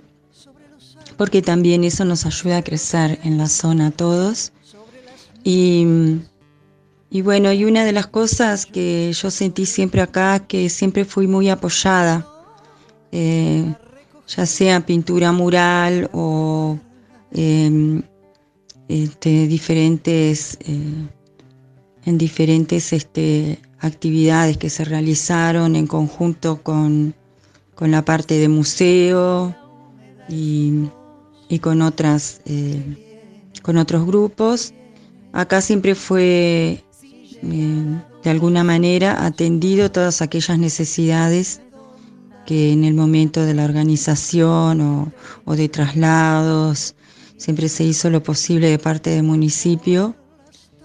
porque 1.21 1.43
también 1.43 1.85
eso 1.85 2.07
nos 2.07 2.25
ayuda 2.25 2.57
a 2.57 2.65
crecer 2.65 3.19
en 3.25 3.37
la 3.37 3.47
zona 3.47 3.89
a 3.89 3.91
todos. 3.91 4.53
Y, 5.45 5.85
y 7.11 7.21
bueno, 7.21 7.53
y 7.53 7.67
una 7.67 7.85
de 7.85 7.93
las 7.93 8.07
cosas 8.07 8.65
que 8.65 9.13
yo 9.13 9.31
sentí 9.31 9.67
siempre 9.67 10.01
acá, 10.01 10.39
que 10.47 10.71
siempre 10.71 11.05
fui 11.05 11.27
muy 11.27 11.51
apoyada. 11.51 12.27
Eh, 13.13 13.75
ya 14.35 14.47
sea 14.47 14.87
pintura 14.87 15.31
mural 15.33 16.09
o 16.15 16.79
eh, 17.33 18.01
este, 18.89 19.47
diferentes, 19.47 20.57
eh, 20.61 21.07
en 22.07 22.17
diferentes 22.17 22.95
este, 22.95 23.61
actividades 23.79 24.57
que 24.57 24.71
se 24.71 24.87
realizaron 24.87 25.77
en 25.77 25.87
conjunto 25.87 26.63
con, 26.63 27.15
con 27.81 27.91
la 27.91 28.05
parte 28.05 28.39
de 28.39 28.49
museo 28.49 29.57
y, 30.29 30.91
y 31.49 31.59
con, 31.61 31.81
otras, 31.81 32.43
eh, 32.45 33.25
con 33.63 33.79
otros 33.79 34.05
grupos. 34.07 34.75
Acá 35.33 35.63
siempre 35.63 35.95
fue 35.95 36.85
eh, 37.43 38.01
de 38.23 38.31
alguna 38.31 38.65
manera 38.65 39.25
atendido 39.25 39.91
todas 39.91 40.21
aquellas 40.21 40.59
necesidades 40.59 41.63
que 42.45 42.71
en 42.71 42.85
el 42.85 42.93
momento 42.93 43.47
de 43.47 43.55
la 43.55 43.65
organización 43.65 44.83
o, 44.83 45.13
o, 45.47 45.57
de 45.57 45.71
traslados 45.71 46.95
siempre 47.39 47.71
se 47.71 47.85
hizo 47.85 48.11
lo 48.11 48.23
posible 48.23 48.69
de 48.69 48.79
parte 48.79 49.09
del 49.09 49.23
municipio 49.23 50.15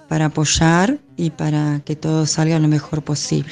para 0.08 0.28
apoyar 0.28 0.98
y 1.18 1.32
para 1.32 1.82
que 1.84 1.98
todo 1.98 2.26
salga 2.26 2.58
lo 2.58 2.70
mejor 2.70 3.04
posible. 3.04 3.52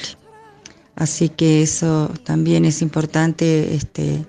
Así 0.96 1.28
que 1.28 1.62
eso 1.62 2.10
también 2.24 2.64
es 2.64 2.82
importante 2.82 3.74
este, 3.74 4.24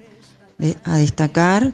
a 0.84 0.97
destacar. 0.97 1.74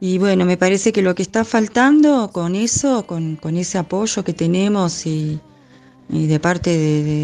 Y 0.00 0.18
bueno, 0.18 0.44
me 0.44 0.56
parece 0.56 0.92
que 0.92 1.02
lo 1.02 1.14
que 1.14 1.22
está 1.22 1.44
faltando 1.44 2.30
con 2.32 2.54
eso, 2.54 3.06
con, 3.06 3.36
con 3.36 3.56
ese 3.56 3.78
apoyo 3.78 4.24
que 4.24 4.32
tenemos 4.32 5.06
y, 5.06 5.40
de 6.08 6.40
parte 6.40 6.76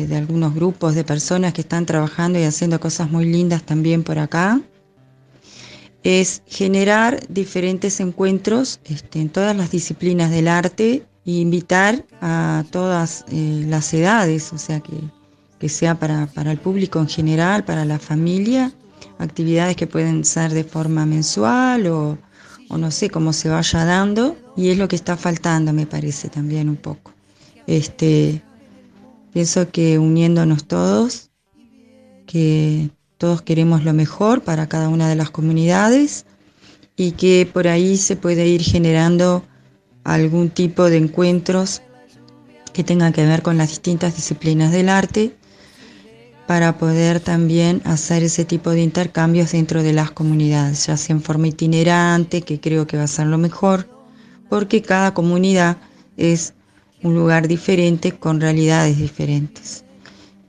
de, 0.06 0.16
algunos 0.16 0.54
grupos 0.54 0.94
de 0.94 1.04
personas 1.04 1.52
que 1.52 1.60
están 1.60 1.86
trabajando 1.86 2.38
y 2.38 2.44
haciendo 2.44 2.80
cosas 2.80 3.10
muy 3.10 3.26
lindas 3.26 3.62
también 3.64 4.02
por 4.02 4.18
acá, 4.18 4.60
es 6.04 6.42
generar 6.46 7.20
diferentes 7.28 8.00
encuentros 8.00 8.80
este, 8.84 9.20
en 9.20 9.28
todas 9.28 9.56
las 9.56 9.70
disciplinas 9.70 10.30
del 10.30 10.48
arte 10.48 11.04
e 11.26 11.30
invitar 11.32 12.06
a 12.20 12.64
todas 12.70 13.24
eh, 13.30 13.64
las 13.66 13.92
edades, 13.92 14.52
o 14.52 14.58
sea, 14.58 14.80
que, 14.80 14.94
que 15.58 15.68
sea 15.68 15.98
para, 15.98 16.26
para, 16.26 16.52
el 16.52 16.58
público 16.58 16.98
en 17.00 17.08
general, 17.08 17.64
para 17.64 17.84
la 17.84 17.98
familia, 17.98 18.72
actividades 19.18 19.76
que 19.76 19.86
pueden 19.86 20.24
ser 20.24 20.52
de 20.52 20.64
forma 20.64 21.04
mensual 21.06 21.86
o, 21.88 22.18
o 22.68 22.78
no 22.78 22.90
sé 22.90 23.10
cómo 23.10 23.32
se 23.32 23.48
vaya 23.48 23.84
dando 23.84 24.36
y 24.56 24.68
es 24.68 24.78
lo 24.78 24.88
que 24.88 24.96
está 24.96 25.16
faltando 25.16 25.72
me 25.72 25.86
parece 25.86 26.28
también 26.28 26.68
un 26.68 26.76
poco. 26.76 27.12
Este, 27.66 28.42
pienso 29.32 29.70
que 29.70 29.98
uniéndonos 29.98 30.64
todos, 30.64 31.30
que 32.26 32.90
todos 33.16 33.42
queremos 33.42 33.84
lo 33.84 33.92
mejor 33.92 34.42
para 34.42 34.68
cada 34.68 34.88
una 34.88 35.08
de 35.08 35.16
las 35.16 35.30
comunidades 35.30 36.26
y 36.96 37.12
que 37.12 37.48
por 37.50 37.68
ahí 37.68 37.96
se 37.96 38.16
puede 38.16 38.46
ir 38.46 38.62
generando 38.62 39.44
algún 40.04 40.50
tipo 40.50 40.84
de 40.84 40.98
encuentros 40.98 41.82
que 42.72 42.84
tengan 42.84 43.12
que 43.12 43.26
ver 43.26 43.42
con 43.42 43.58
las 43.58 43.70
distintas 43.70 44.14
disciplinas 44.16 44.72
del 44.72 44.88
arte 44.88 45.36
para 46.48 46.78
poder 46.78 47.20
también 47.20 47.82
hacer 47.84 48.22
ese 48.22 48.46
tipo 48.46 48.70
de 48.70 48.80
intercambios 48.80 49.52
dentro 49.52 49.82
de 49.82 49.92
las 49.92 50.12
comunidades, 50.12 50.86
ya 50.86 50.96
sea 50.96 51.14
en 51.14 51.20
forma 51.20 51.48
itinerante, 51.48 52.40
que 52.40 52.58
creo 52.58 52.86
que 52.86 52.96
va 52.96 53.02
a 53.02 53.06
ser 53.06 53.26
lo 53.26 53.36
mejor, 53.36 53.86
porque 54.48 54.80
cada 54.80 55.12
comunidad 55.12 55.76
es 56.16 56.54
un 57.02 57.14
lugar 57.14 57.48
diferente 57.48 58.12
con 58.12 58.40
realidades 58.40 58.96
diferentes. 58.96 59.84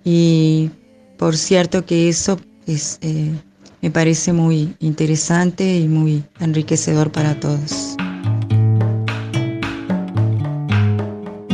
Y 0.06 0.72
por 1.18 1.36
cierto 1.36 1.86
que 1.86 2.08
eso 2.08 2.40
es, 2.66 2.98
eh, 3.02 3.34
me 3.82 3.92
parece 3.92 4.32
muy 4.32 4.74
interesante 4.80 5.80
y 5.80 5.90
muy 5.90 6.24
enriquecedor 6.40 7.12
para 7.12 7.38
todos. 7.42 7.98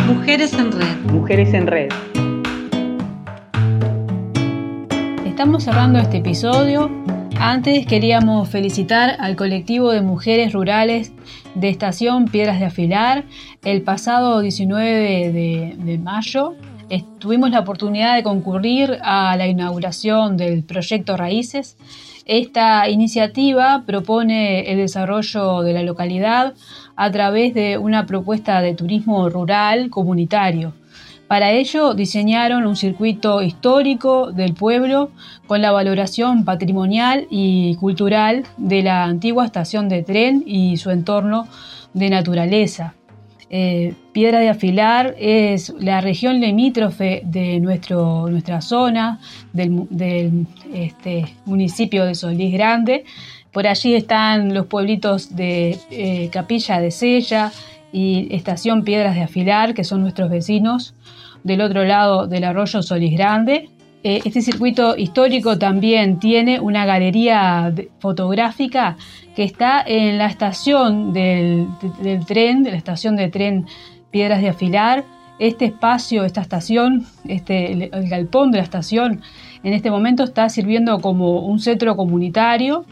Mujeres 0.06 0.54
en 0.54 0.72
Red. 0.72 0.98
Mujeres 1.12 1.52
en 1.52 1.66
Red. 1.66 1.90
Estamos 5.36 5.66
cerrando 5.66 6.00
este 6.00 6.20
episodio. 6.20 6.90
Antes 7.38 7.86
queríamos 7.86 8.48
felicitar 8.48 9.18
al 9.20 9.36
colectivo 9.36 9.92
de 9.92 10.02
mujeres 10.02 10.54
rurales 10.54 11.12
de 11.56 11.68
Estación 11.68 12.30
Piedras 12.30 12.58
de 12.58 12.68
Afilar. 12.68 13.26
El 13.62 13.82
pasado 13.82 14.40
19 14.40 15.34
de, 15.34 15.76
de 15.78 15.98
mayo 15.98 16.54
tuvimos 17.20 17.52
la 17.52 17.60
oportunidad 17.60 18.16
de 18.16 18.24
concurrir 18.24 18.98
a 19.04 19.36
la 19.36 19.46
inauguración 19.46 20.38
del 20.38 20.64
proyecto 20.64 21.18
Raíces. 21.18 21.76
Esta 22.24 22.88
iniciativa 22.88 23.84
propone 23.86 24.72
el 24.72 24.78
desarrollo 24.78 25.64
de 25.64 25.74
la 25.74 25.84
localidad 25.84 26.54
a 26.96 27.12
través 27.12 27.54
de 27.54 27.78
una 27.78 28.06
propuesta 28.06 28.62
de 28.62 28.74
turismo 28.74 29.28
rural 29.28 29.90
comunitario. 29.90 30.72
Para 31.28 31.52
ello 31.52 31.96
diseñaron 31.96 32.68
un 32.68 32.76
circuito 32.76 33.42
histórico 33.42 34.32
del 34.32 34.54
pueblo 34.54 35.10
con 35.48 35.62
la 35.62 35.72
valoración 35.72 36.46
patrimonial 36.46 37.26
y 37.32 37.76
cultural 37.78 38.44
de 38.58 38.84
la 38.84 39.04
antigua 39.06 39.46
estación 39.46 39.90
de 39.90 40.04
tren 40.04 40.44
y 40.46 40.78
su 40.78 40.92
entorno 40.92 41.48
de 41.94 42.10
naturaleza. 42.12 42.94
Eh, 43.50 43.94
Piedra 44.12 44.40
de 44.40 44.50
Afilar 44.50 45.16
es 45.18 45.74
la 45.80 46.00
región 46.02 46.40
limítrofe 46.40 47.22
de 47.26 47.60
nuestro, 47.60 48.30
nuestra 48.30 48.62
zona, 48.62 49.20
del, 49.52 50.46
este, 50.74 51.26
municipio 51.46 52.06
de 52.06 52.14
Solís 52.14 52.54
Grande. 52.54 53.04
Por 53.52 53.66
allí 53.66 53.96
están 53.96 54.54
los 54.54 54.68
pueblitos 54.68 55.36
de 55.36 55.80
eh, 55.90 56.30
Capilla 56.32 56.80
de 56.80 56.92
Sella 56.92 57.52
y 57.92 58.28
Estación 58.36 58.84
Piedras 58.84 59.16
de 59.16 59.22
Afilar, 59.22 59.74
que 59.74 59.84
son 59.84 60.02
nuestros 60.02 60.30
vecinos 60.30 60.94
del 61.46 61.62
otro 61.62 61.86
lado 61.86 62.28
del 62.28 62.44
arroyo 62.44 62.82
Solís 62.82 63.16
Grande. 63.16 63.70
Eh, 64.04 64.22
este 64.26 64.42
circuito 64.42 64.98
histórico 64.98 65.58
también 65.60 66.20
tiene 66.20 66.60
una 66.60 66.86
galería 66.86 67.72
fotográfica 68.00 68.98
que 69.36 69.44
está 69.44 69.84
en 69.86 70.18
la 70.18 70.26
estación 70.26 71.14
del, 71.14 71.68
tren, 72.28 72.64
de 72.64 72.72
la 72.72 72.78
estación 72.78 73.16
de 73.16 73.30
tren 73.30 73.68
Piedras 74.10 74.42
de 74.42 74.50
Afilar. 74.50 75.06
Este 75.38 75.66
espacio, 75.66 76.24
esta 76.24 76.42
estación, 76.42 77.06
este, 77.26 77.72
el, 77.74 78.10
galpón 78.10 78.52
de 78.52 78.58
la 78.58 78.64
estación, 78.64 79.22
en 79.64 79.74
este 79.74 79.92
momento 79.92 80.24
está 80.24 80.50
sirviendo 80.50 81.00
como 81.00 81.46
un 81.46 81.60
centro 81.60 81.96
comunitario, 81.96 82.86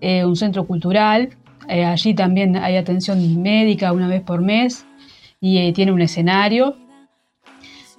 eh, 0.00 0.24
un 0.24 0.34
centro 0.34 0.66
cultural. 0.66 1.28
Eh, 1.68 1.84
allí 1.84 2.14
también 2.14 2.56
hay 2.56 2.76
atención 2.76 3.40
médica 3.40 3.92
una 3.92 4.08
vez 4.08 4.22
por 4.22 4.40
mes 4.40 4.84
y 5.40 5.72
tiene 5.72 5.92
un 5.92 6.00
escenario 6.00 6.76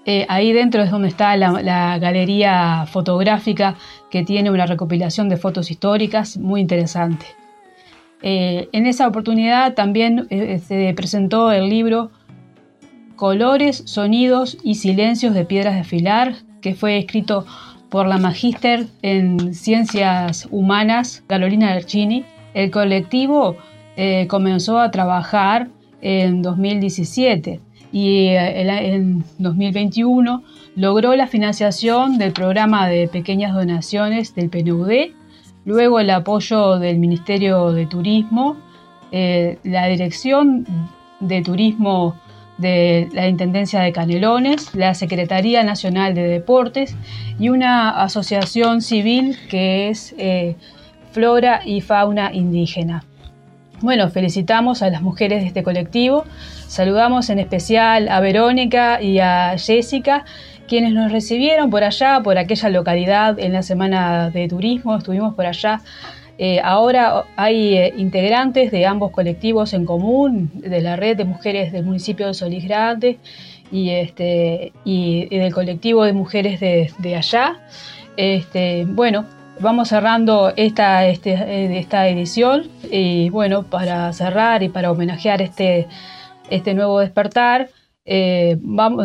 eh, 0.06 0.26
ahí 0.30 0.52
dentro 0.52 0.82
es 0.82 0.90
donde 0.90 1.10
está 1.10 1.38
la, 1.38 1.98
galería 2.00 2.86
fotográfica 2.88 3.76
que 4.10 4.24
tiene 4.24 4.50
una 4.50 4.66
recopilación 4.66 5.30
de 5.30 5.38
fotos 5.38 5.70
históricas 5.70 6.38
muy 6.38 6.62
interesante. 6.62 7.26
Eh, 8.24 8.70
en 8.72 8.86
esa 8.86 9.08
oportunidad 9.08 9.74
también 9.74 10.28
eh, 10.30 10.60
se 10.60 10.94
presentó 10.96 11.52
el 11.52 11.70
libro 11.70 12.12
Colores, 13.16 13.84
Sonidos 13.86 14.58
y 14.64 14.76
Silencios 14.76 15.34
de 15.36 15.46
Piedras 15.46 15.76
de 15.76 15.82
Afilar, 15.82 16.36
que 16.62 16.74
fue 16.74 16.98
escrito 16.98 17.46
por 17.90 18.08
la 18.08 18.18
magíster 18.18 18.88
en 19.04 19.54
Ciencias 19.54 20.48
Humanas, 20.50 21.24
Carolina 21.28 21.74
Archini. 21.74 22.26
El 22.54 22.72
colectivo 22.72 23.58
comenzó 24.28 24.80
a 24.80 24.90
trabajar 24.90 25.68
en 26.02 26.42
2017 26.42 27.60
y 27.92 28.28
eh, 28.28 28.94
en 28.94 29.24
2021 29.38 30.44
logró 30.76 31.16
la 31.16 31.28
financiación 31.28 32.18
del 32.18 32.32
programa 32.32 32.88
de 32.88 33.08
pequeñas 33.08 33.54
donaciones 33.54 34.34
del 34.36 34.50
PNUD, 34.50 35.14
luego 35.66 36.00
el 36.00 36.10
apoyo 36.10 36.80
del 36.80 36.98
Ministerio 36.98 37.72
de 37.72 37.86
Turismo, 37.86 38.58
eh, 39.12 39.60
la 39.64 39.88
Dirección 39.88 40.66
de 41.20 41.42
Turismo 41.42 42.16
de 42.58 43.10
la 43.14 43.28
Intendencia 43.28 43.82
de 43.82 43.92
Canelones, 43.92 44.74
la 44.76 44.94
Secretaría 44.94 45.64
Nacional 45.64 46.14
de 46.14 46.28
Deportes 46.28 46.96
y 47.40 47.50
una 47.50 47.90
asociación 48.02 48.82
civil 48.82 49.38
que 49.50 49.90
es 49.90 50.16
eh, 50.18 50.56
Flora 51.12 51.62
y 51.66 51.82
Fauna 51.82 52.32
Indígena. 52.34 53.04
Bueno, 53.82 54.10
felicitamos 54.10 54.84
a 54.84 54.92
las 54.92 55.02
mujeres 55.02 55.42
de 55.42 55.48
este 55.48 55.64
colectivo 55.64 56.24
Saludamos 56.72 57.30
en 57.30 57.40
especial 57.40 58.08
a 58.08 58.22
Verónica 58.22 59.02
y 59.02 59.20
a 59.20 59.58
Jessica, 59.58 60.24
quienes 60.70 60.94
nos 60.94 61.12
recibieron 61.12 61.70
por 61.70 61.84
allá, 61.84 62.22
por 62.24 62.38
aquella 62.38 62.70
localidad 62.70 63.38
en 63.40 63.52
la 63.52 63.62
semana 63.62 64.30
de 64.30 64.48
turismo. 64.48 64.96
Estuvimos 64.96 65.34
por 65.36 65.46
allá. 65.46 65.82
Eh, 66.38 66.62
ahora 66.64 67.26
hay 67.36 67.76
eh, 67.76 67.94
integrantes 67.98 68.72
de 68.72 68.86
ambos 68.86 69.12
colectivos 69.12 69.74
en 69.74 69.84
común, 69.84 70.50
de 70.54 70.80
la 70.80 70.96
red 70.96 71.18
de 71.18 71.26
mujeres 71.26 71.74
del 71.74 71.84
municipio 71.84 72.28
de 72.28 72.34
Solís 72.34 72.64
Grande 72.64 73.20
y, 73.70 73.90
este, 73.90 74.72
del 74.86 75.54
colectivo 75.54 76.06
de 76.06 76.14
mujeres 76.14 76.62
de, 76.62 77.16
allá. 77.18 77.60
Este, 78.16 78.86
bueno, 78.88 79.26
vamos 79.60 79.90
cerrando 79.90 80.54
esta, 80.56 81.06
este, 81.06 81.34
eh, 81.34 81.80
esta 81.80 82.08
edición 82.08 82.70
y 82.90 83.30
bueno, 83.30 83.64
para 83.64 84.14
cerrar 84.14 84.64
y 84.64 84.70
para 84.70 84.90
homenajear 84.90 85.42
este 85.42 85.90
este 86.52 86.74
nuevo 86.74 87.00
despertar, 87.00 87.72
eh, 88.06 88.58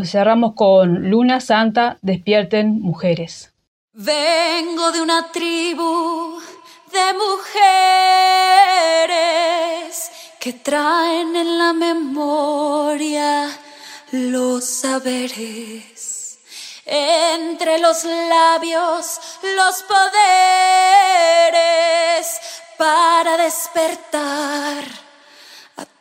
cerramos 0.05 0.55
con 0.55 1.11
Luna 1.11 1.41
Santa, 1.41 1.99
despierten 2.03 2.81
mujeres. 2.81 3.55
Vengo 3.93 4.93
de 4.93 5.01
una 5.01 5.31
tribu 5.33 6.39
de 6.93 7.15
mujeres 7.15 7.41
que 10.41 10.53
traen 10.53 11.37
en 11.37 11.59
la 11.59 11.73
memoria 11.73 13.49
los 14.11 14.65
saberes. 14.65 16.41
Entre 16.85 17.79
los 17.79 18.05
labios, 18.05 19.21
los 19.57 19.83
poderes 19.85 20.07
para 22.77 23.37
despertar 23.39 25.06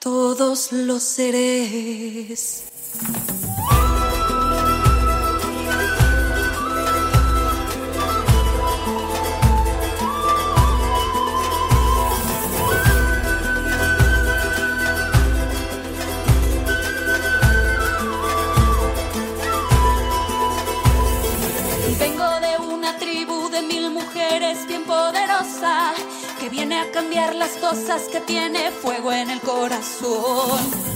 todos 0.05 0.71
los 0.71 1.01
seres. 1.01 2.63
A 26.75 26.91
cambiar 26.91 27.35
las 27.35 27.57
cosas 27.57 28.03
que 28.11 28.19
tiene 28.21 28.71
fuego 28.71 29.11
en 29.11 29.29
el 29.29 29.39
corazón. 29.41 30.94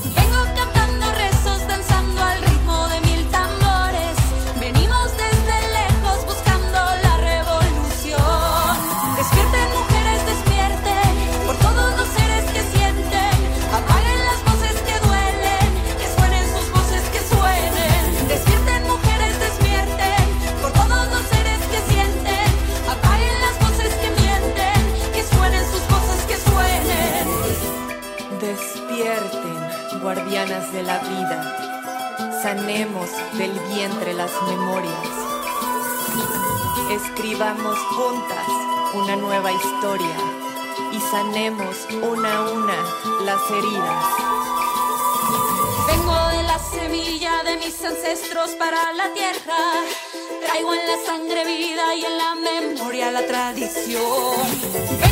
Sanemos 32.41 33.09
del 33.37 33.51
vientre 33.73 34.13
las 34.13 34.31
memorias. 34.47 35.07
Escribamos 36.89 37.77
juntas 37.77 38.47
una 38.95 39.15
nueva 39.15 39.51
historia 39.51 40.15
y 40.91 40.99
sanemos 41.11 41.87
una 42.01 42.37
a 42.37 42.51
una 42.51 42.77
las 43.23 43.51
heridas. 43.51 44.05
Vengo 45.87 46.27
de 46.29 46.43
la 46.43 46.59
semilla 46.59 47.43
de 47.43 47.57
mis 47.57 47.83
ancestros 47.83 48.51
para 48.51 48.93
la 48.93 49.13
tierra. 49.13 49.83
Traigo 50.43 50.73
en 50.73 50.87
la 50.87 50.97
sangre 51.05 51.45
vida 51.45 51.95
y 51.95 52.05
en 52.05 52.17
la 52.17 52.35
memoria 52.35 53.11
la 53.11 53.27
tradición. 53.27 55.08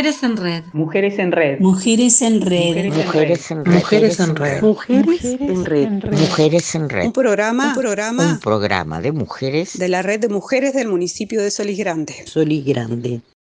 Mujeres 0.00 0.22
en 0.22 0.36
Red. 0.38 0.64
Mujeres 0.72 1.18
en 1.18 1.30
red. 1.30 1.60
Mujeres 1.60 2.22
en 2.22 2.40
Red. 2.40 2.86
Mujeres 2.86 3.50
en 3.50 3.66
red. 3.66 3.74
Mujeres 3.74 4.18
en 4.18 4.34
red. 4.34 4.62
Mujeres 4.62 5.24
en 5.24 5.64
red. 5.66 6.12
Mujeres 6.12 6.74
en 6.74 6.88
red. 6.88 7.04
Un 7.04 7.12
programa, 7.12 7.68
un 7.68 7.74
programa 7.74 8.32
Un 8.32 8.40
programa 8.40 9.00
de 9.02 9.12
mujeres 9.12 9.78
de 9.78 9.88
la 9.88 10.00
red 10.00 10.18
de 10.18 10.30
mujeres 10.30 10.72
del 10.72 10.88
municipio 10.88 11.42
de 11.42 11.50
Solís 11.50 11.78
Grande. 11.78 12.14
Solís 12.24 12.64
Grande. 12.64 13.20